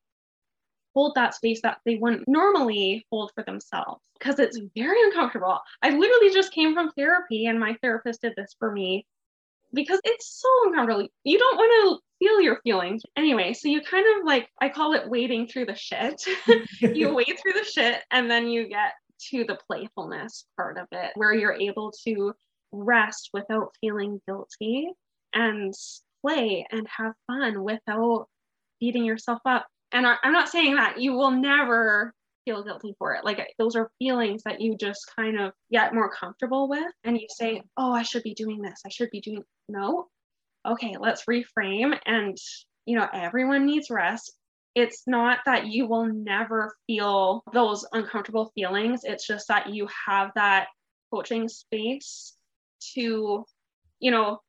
hold 0.94 1.14
that 1.14 1.35
space 1.35 1.61
that 1.62 1.79
they 1.85 1.97
wouldn't 1.97 2.27
normally 2.27 3.07
hold 3.11 3.31
for 3.35 3.44
themselves 3.44 4.03
because 4.18 4.38
it's 4.38 4.59
very 4.75 5.01
uncomfortable. 5.05 5.59
I 5.83 5.90
literally 5.90 6.33
just 6.33 6.53
came 6.53 6.75
from 6.75 6.90
therapy 6.92 7.47
and 7.47 7.61
my 7.61 7.77
therapist 7.83 8.23
did 8.23 8.33
this 8.37 8.55
for 8.59 8.73
me 8.73 9.07
because 9.72 10.00
it's 10.04 10.40
so 10.40 10.48
uncomfortable. 10.66 11.07
You 11.24 11.38
don't 11.38 11.57
want 11.57 12.00
to 12.00 12.24
feel 12.24 12.40
your 12.40 12.61
feelings. 12.62 13.02
Anyway, 13.16 13.52
so 13.52 13.68
you 13.68 13.81
kind 13.81 14.07
of 14.18 14.26
like, 14.26 14.48
I 14.61 14.68
call 14.68 14.94
it 14.94 15.09
wading 15.09 15.48
through 15.48 15.66
the 15.66 15.74
shit. 15.74 16.22
you 16.81 17.14
wade 17.14 17.38
through 17.40 17.52
the 17.52 17.64
shit 17.64 18.02
and 18.11 18.31
then 18.31 18.48
you 18.48 18.68
get 18.68 18.92
to 19.31 19.44
the 19.44 19.59
playfulness 19.66 20.46
part 20.57 20.78
of 20.78 20.87
it 20.92 21.11
where 21.16 21.35
you're 21.35 21.54
able 21.54 21.92
to 22.07 22.33
rest 22.72 23.31
without 23.33 23.74
feeling 23.81 24.20
guilty 24.26 24.88
and 25.35 25.74
play 26.22 26.66
and 26.70 26.87
have 26.88 27.14
fun 27.26 27.62
without 27.62 28.26
beating 28.81 29.04
yourself 29.04 29.40
up. 29.44 29.66
And 29.92 30.07
I'm 30.07 30.33
not 30.33 30.48
saying 30.48 30.76
that 30.76 31.00
you 31.00 31.14
will 31.14 31.31
never 31.31 32.12
feel 32.48 32.64
guilty 32.64 32.94
for 32.98 33.14
it. 33.14 33.24
Like 33.24 33.54
those 33.58 33.76
are 33.76 33.90
feelings 33.98 34.42
that 34.44 34.61
you 34.61 34.74
just 34.76 35.11
kind 35.14 35.38
of 35.38 35.52
get 35.70 35.94
more 35.94 36.11
comfortable 36.11 36.68
with. 36.68 36.90
And 37.04 37.20
you 37.20 37.26
say, 37.28 37.62
oh, 37.76 37.92
I 37.92 38.02
should 38.02 38.22
be 38.22 38.32
doing 38.32 38.62
this. 38.62 38.80
I 38.87 38.88
should 38.88 39.11
be 39.11 39.20
doing, 39.20 39.42
no. 39.68 40.06
Okay, 40.66 40.96
let's 40.98 41.24
reframe. 41.26 41.98
And, 42.06 42.38
you 42.87 42.96
know, 42.96 43.06
everyone 43.12 43.66
needs 43.66 43.90
rest. 43.90 44.32
It's 44.74 45.02
not 45.06 45.40
that 45.44 45.66
you 45.66 45.87
will 45.87 46.06
never 46.06 46.74
feel 46.87 47.42
those 47.52 47.87
uncomfortable 47.92 48.50
feelings. 48.54 49.00
It's 49.04 49.26
just 49.26 49.48
that 49.48 49.74
you 49.74 49.87
have 50.06 50.30
that 50.34 50.68
coaching 51.12 51.48
space 51.48 52.34
to, 52.94 53.44
you 54.00 54.11
know, 54.11 54.40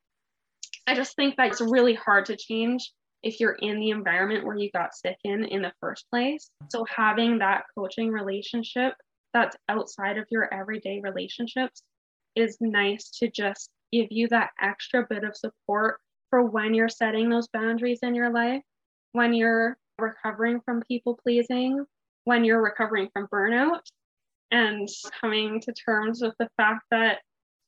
I 0.86 0.94
just 0.94 1.16
think 1.16 1.36
that 1.36 1.48
it's 1.48 1.60
really 1.60 1.94
hard 1.94 2.26
to 2.26 2.36
change 2.36 2.92
if 3.22 3.40
you're 3.40 3.56
in 3.60 3.80
the 3.80 3.90
environment 3.90 4.44
where 4.44 4.56
you 4.56 4.70
got 4.70 4.94
sick 4.94 5.16
in 5.24 5.44
in 5.44 5.62
the 5.62 5.72
first 5.80 6.08
place. 6.10 6.50
So 6.70 6.84
having 6.84 7.38
that 7.38 7.64
coaching 7.74 8.10
relationship 8.10 8.94
that's 9.32 9.56
outside 9.68 10.18
of 10.18 10.26
your 10.30 10.52
everyday 10.52 11.00
relationships 11.00 11.82
is 12.34 12.56
nice 12.60 13.10
to 13.18 13.30
just 13.30 13.70
give 13.92 14.08
you 14.10 14.28
that 14.28 14.50
extra 14.60 15.06
bit 15.08 15.24
of 15.24 15.36
support 15.36 16.00
for 16.30 16.44
when 16.44 16.74
you're 16.74 16.88
setting 16.88 17.28
those 17.28 17.48
boundaries 17.48 18.00
in 18.02 18.14
your 18.14 18.30
life, 18.30 18.62
when 19.12 19.34
you're 19.34 19.76
recovering 19.98 20.60
from 20.64 20.82
people 20.82 21.18
pleasing, 21.22 21.84
when 22.24 22.44
you're 22.44 22.62
recovering 22.62 23.08
from 23.12 23.26
burnout, 23.32 23.80
and 24.50 24.88
coming 25.20 25.60
to 25.60 25.72
terms 25.72 26.22
with 26.22 26.34
the 26.38 26.48
fact 26.56 26.84
that 26.90 27.18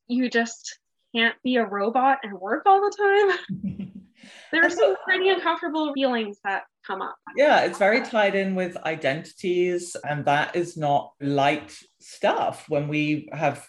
you 0.08 0.30
just 0.30 0.78
can't 1.14 1.36
be 1.42 1.56
a 1.56 1.66
robot 1.66 2.18
and 2.22 2.32
work 2.32 2.62
all 2.66 2.80
the 2.80 3.38
time. 3.60 3.92
there 4.50 4.64
are 4.64 4.70
some 4.70 4.96
pretty 5.04 5.28
uncomfortable 5.28 5.92
feelings 5.92 6.38
that 6.44 6.64
come 6.86 7.02
up. 7.02 7.16
Yeah, 7.36 7.64
it's 7.64 7.78
very 7.78 8.02
tied 8.02 8.34
in 8.34 8.54
with 8.54 8.76
identities, 8.78 9.96
and 10.08 10.24
that 10.24 10.56
is 10.56 10.76
not 10.76 11.12
light 11.20 11.76
stuff 12.00 12.66
when 12.68 12.88
we 12.88 13.28
have, 13.32 13.66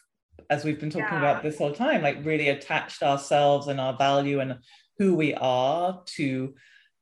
as 0.49 0.63
we've 0.63 0.79
been 0.79 0.89
talking 0.89 1.07
yeah. 1.07 1.19
about 1.19 1.43
this 1.43 1.57
whole 1.57 1.73
time, 1.73 2.01
like 2.01 2.25
really 2.25 2.49
attached 2.49 3.03
ourselves 3.03 3.67
and 3.67 3.79
our 3.79 3.95
value 3.97 4.39
and 4.39 4.57
who 4.97 5.15
we 5.15 5.33
are 5.35 6.01
to 6.05 6.53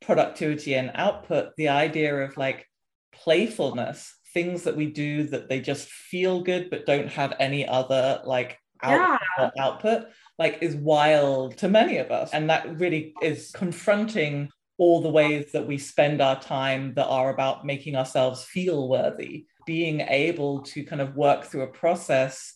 productivity 0.01 0.75
and 0.75 0.91
output. 0.95 1.55
The 1.57 1.69
idea 1.69 2.15
of 2.23 2.37
like 2.37 2.67
playfulness, 3.13 4.15
things 4.33 4.63
that 4.63 4.77
we 4.77 4.87
do 4.87 5.23
that 5.23 5.49
they 5.49 5.59
just 5.59 5.89
feel 5.89 6.41
good 6.41 6.69
but 6.69 6.85
don't 6.85 7.09
have 7.09 7.33
any 7.39 7.67
other 7.67 8.21
like 8.23 8.57
output, 8.83 9.27
yeah. 9.37 9.43
Uh, 9.43 9.49
output 9.59 10.07
like 10.39 10.57
is 10.61 10.75
wild 10.75 11.57
to 11.57 11.67
many 11.67 11.97
of 11.97 12.11
us 12.11 12.31
and 12.33 12.49
that 12.49 12.79
really 12.79 13.13
is 13.21 13.51
confronting 13.55 14.49
all 14.77 15.01
the 15.01 15.09
ways 15.09 15.51
that 15.51 15.67
we 15.67 15.77
spend 15.77 16.21
our 16.21 16.39
time 16.39 16.93
that 16.95 17.05
are 17.07 17.29
about 17.29 17.65
making 17.65 17.95
ourselves 17.95 18.43
feel 18.43 18.87
worthy 18.89 19.45
being 19.65 20.01
able 20.01 20.61
to 20.61 20.83
kind 20.83 21.01
of 21.01 21.15
work 21.15 21.45
through 21.45 21.61
a 21.61 21.67
process 21.67 22.55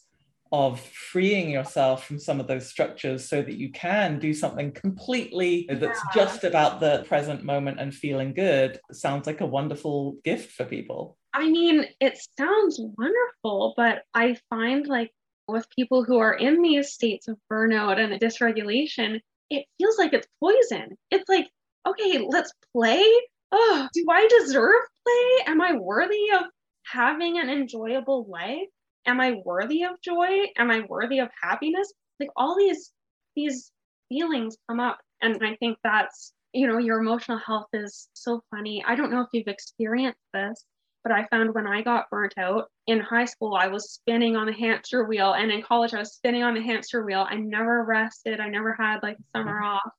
of 0.51 0.79
freeing 0.79 1.49
yourself 1.49 2.05
from 2.05 2.19
some 2.19 2.39
of 2.39 2.47
those 2.47 2.67
structures 2.67 3.27
so 3.27 3.41
that 3.41 3.55
you 3.55 3.71
can 3.71 4.19
do 4.19 4.33
something 4.33 4.71
completely 4.71 5.67
that's 5.69 5.99
yeah. 6.15 6.23
just 6.23 6.43
about 6.43 6.79
the 6.79 7.03
present 7.07 7.43
moment 7.43 7.79
and 7.79 7.93
feeling 7.93 8.33
good 8.33 8.79
sounds 8.91 9.27
like 9.27 9.41
a 9.41 9.45
wonderful 9.45 10.17
gift 10.23 10.51
for 10.51 10.63
people. 10.63 11.17
I 11.33 11.49
mean, 11.49 11.85
it 11.99 12.17
sounds 12.37 12.79
wonderful, 12.79 13.73
but 13.75 14.03
I 14.13 14.37
find 14.49 14.87
like 14.87 15.11
with 15.47 15.69
people 15.69 16.03
who 16.03 16.19
are 16.19 16.33
in 16.33 16.61
these 16.61 16.91
states 16.91 17.27
of 17.27 17.37
burnout 17.51 17.99
and 17.99 18.19
dysregulation, 18.19 19.19
it 19.49 19.65
feels 19.77 19.97
like 19.97 20.13
it's 20.13 20.27
poison. 20.39 20.97
It's 21.11 21.29
like, 21.29 21.49
okay, 21.87 22.25
let's 22.27 22.51
play. 22.73 23.03
Oh, 23.51 23.87
do 23.93 24.05
I 24.09 24.27
deserve 24.39 24.81
play? 25.05 25.51
Am 25.51 25.61
I 25.61 25.73
worthy 25.73 26.31
of 26.33 26.43
having 26.83 27.39
an 27.39 27.49
enjoyable 27.49 28.25
life? 28.29 28.67
am 29.05 29.21
I 29.21 29.41
worthy 29.45 29.83
of 29.83 30.01
joy? 30.01 30.47
Am 30.57 30.71
I 30.71 30.81
worthy 30.89 31.19
of 31.19 31.29
happiness? 31.41 31.93
Like 32.19 32.29
all 32.35 32.57
these 32.57 32.91
these 33.35 33.71
feelings 34.09 34.57
come 34.69 34.79
up. 34.79 34.99
And 35.21 35.37
I 35.43 35.55
think 35.55 35.77
that's, 35.83 36.33
you 36.53 36.67
know, 36.67 36.77
your 36.77 36.99
emotional 36.99 37.37
health 37.37 37.67
is 37.73 38.07
so 38.13 38.41
funny. 38.51 38.83
I 38.85 38.95
don't 38.95 39.11
know 39.11 39.21
if 39.21 39.27
you've 39.33 39.47
experienced 39.47 40.19
this, 40.33 40.63
but 41.05 41.11
I 41.13 41.27
found 41.27 41.53
when 41.53 41.67
I 41.67 41.83
got 41.83 42.09
burnt 42.09 42.33
out 42.35 42.71
in 42.87 42.99
high 42.99 43.25
school, 43.25 43.53
I 43.53 43.67
was 43.67 43.91
spinning 43.91 44.35
on 44.35 44.47
the 44.47 44.53
hamster 44.53 45.03
wheel. 45.03 45.33
And 45.33 45.51
in 45.51 45.61
college, 45.61 45.93
I 45.93 45.99
was 45.99 46.15
spinning 46.15 46.41
on 46.41 46.55
the 46.55 46.63
hamster 46.63 47.05
wheel. 47.05 47.27
I 47.29 47.35
never 47.35 47.83
rested. 47.83 48.39
I 48.39 48.49
never 48.49 48.73
had 48.73 49.03
like 49.03 49.17
summer 49.35 49.53
mm-hmm. 49.53 49.65
off. 49.65 49.91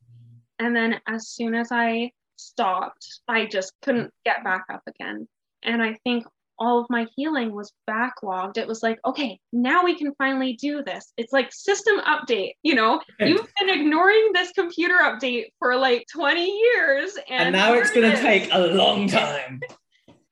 And 0.59 0.75
then 0.75 1.01
as 1.07 1.29
soon 1.29 1.55
as 1.55 1.69
I 1.71 2.11
stopped, 2.35 3.07
I 3.29 3.47
just 3.47 3.73
couldn't 3.83 4.13
get 4.25 4.43
back 4.43 4.65
up 4.69 4.83
again. 4.89 5.29
And 5.63 5.81
I 5.81 5.95
think 6.03 6.25
all 6.59 6.81
of 6.81 6.91
my 6.91 7.07
healing 7.15 7.53
was 7.53 7.73
backlogged. 7.89 8.57
It 8.57 8.67
was 8.67 8.83
like, 8.83 8.99
okay, 9.05 9.39
now 9.53 9.85
we 9.85 9.97
can 9.97 10.13
finally 10.19 10.55
do 10.55 10.83
this. 10.83 11.13
It's 11.17 11.33
like 11.33 11.53
system 11.53 12.01
update. 12.01 12.55
You 12.65 12.75
know, 12.75 13.01
you've 13.21 13.47
been 13.61 13.71
ignoring 13.71 14.31
this 14.33 14.51
computer 14.53 14.97
update 14.97 15.53
for 15.61 15.77
like 15.77 16.05
20 16.13 16.51
years. 16.51 17.17
And, 17.31 17.43
and 17.43 17.53
now 17.53 17.75
it's 17.75 17.93
going 17.93 18.11
to 18.11 18.21
take 18.21 18.49
a 18.51 18.59
long 18.59 19.07
time. 19.07 19.61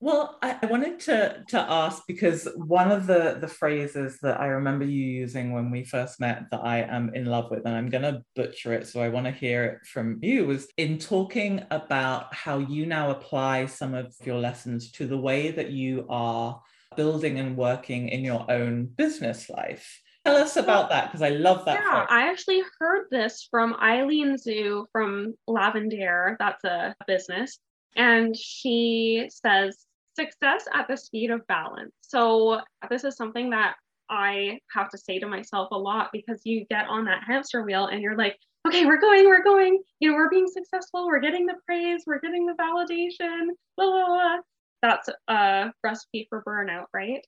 Well, 0.04 0.36
I, 0.42 0.58
I 0.60 0.66
wanted 0.66 1.00
to 1.00 1.42
to 1.48 1.58
ask 1.58 2.02
because 2.06 2.46
one 2.56 2.92
of 2.92 3.06
the 3.06 3.38
the 3.40 3.48
phrases 3.48 4.18
that 4.20 4.38
I 4.38 4.48
remember 4.48 4.84
you 4.84 5.02
using 5.02 5.50
when 5.50 5.70
we 5.70 5.82
first 5.82 6.20
met 6.20 6.50
that 6.50 6.62
I 6.62 6.80
am 6.80 7.14
in 7.14 7.24
love 7.24 7.50
with, 7.50 7.64
and 7.64 7.74
I'm 7.74 7.88
going 7.88 8.02
to 8.02 8.22
butcher 8.36 8.74
it, 8.74 8.86
so 8.86 9.00
I 9.00 9.08
want 9.08 9.24
to 9.24 9.32
hear 9.32 9.64
it 9.64 9.86
from 9.86 10.18
you, 10.20 10.44
was 10.44 10.68
in 10.76 10.98
talking 10.98 11.62
about 11.70 12.34
how 12.34 12.58
you 12.58 12.84
now 12.84 13.12
apply 13.12 13.64
some 13.64 13.94
of 13.94 14.14
your 14.22 14.38
lessons 14.38 14.90
to 14.90 15.06
the 15.06 15.16
way 15.16 15.52
that 15.52 15.70
you 15.70 16.04
are 16.10 16.60
building 16.96 17.38
and 17.38 17.56
working 17.56 18.10
in 18.10 18.22
your 18.22 18.44
own 18.50 18.84
business 18.84 19.48
life. 19.48 20.02
Tell 20.26 20.36
us 20.36 20.58
about 20.58 20.90
that 20.90 21.06
because 21.06 21.22
I 21.22 21.30
love 21.30 21.64
that. 21.64 21.80
Yeah, 21.82 22.04
I 22.10 22.28
actually 22.28 22.60
heard 22.78 23.06
this 23.10 23.48
from 23.50 23.74
Eileen 23.80 24.36
Zhu 24.36 24.84
from 24.92 25.32
Lavender. 25.46 26.36
That's 26.38 26.62
a 26.64 26.94
business. 27.06 27.58
And 27.96 28.36
she 28.36 29.30
says 29.30 29.86
success 30.16 30.64
at 30.72 30.88
the 30.88 30.96
speed 30.96 31.30
of 31.30 31.46
balance. 31.46 31.92
So, 32.00 32.60
this 32.90 33.04
is 33.04 33.16
something 33.16 33.50
that 33.50 33.74
I 34.10 34.58
have 34.72 34.90
to 34.90 34.98
say 34.98 35.18
to 35.18 35.26
myself 35.26 35.68
a 35.72 35.78
lot 35.78 36.10
because 36.12 36.42
you 36.44 36.66
get 36.70 36.86
on 36.88 37.04
that 37.06 37.22
hamster 37.26 37.62
wheel 37.62 37.86
and 37.86 38.02
you're 38.02 38.16
like, 38.16 38.36
okay, 38.66 38.86
we're 38.86 39.00
going, 39.00 39.26
we're 39.26 39.42
going, 39.42 39.82
you 40.00 40.10
know, 40.10 40.16
we're 40.16 40.30
being 40.30 40.46
successful, 40.46 41.06
we're 41.06 41.20
getting 41.20 41.46
the 41.46 41.54
praise, 41.66 42.02
we're 42.06 42.20
getting 42.20 42.46
the 42.46 42.54
validation, 42.54 43.48
blah, 43.76 43.86
blah, 43.86 44.06
blah. 44.06 44.36
That's 44.82 45.08
a 45.28 45.72
recipe 45.82 46.26
for 46.28 46.42
burnout, 46.46 46.84
right? 46.92 47.20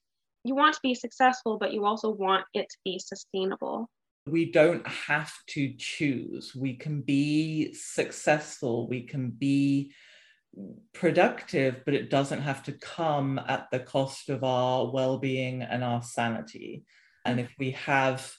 You 0.45 0.55
want 0.55 0.75
to 0.75 0.81
be 0.83 0.95
successful, 0.95 1.59
but 1.59 1.73
you 1.73 1.85
also 1.85 2.11
want 2.11 2.45
it 2.55 2.69
to 2.71 2.77
be 2.85 2.99
sustainable. 2.99 3.89
We 4.27 4.51
don't 4.51 4.87
have 4.87 5.33
to 5.51 5.73
choose. 5.79 6.55
We 6.55 6.75
can 6.75 7.01
be 7.03 7.73
successful, 7.75 8.89
we 8.89 9.03
can 9.03 9.31
be 9.31 9.93
productive, 10.93 11.83
but 11.85 11.95
it 11.95 12.11
doesn't 12.11 12.43
have 12.43 12.63
to 12.65 12.73
come 12.73 13.39
at 13.47 13.69
the 13.71 13.81
cost 13.81 14.29
of 14.29 14.45
our 14.45 14.91
well 14.91 15.19
being 15.19 15.63
and 15.63 15.85
our 15.85 16.03
sanity. 16.03 16.85
And 17.25 17.41
if 17.41 17.53
we 17.59 17.73
have, 17.73 18.33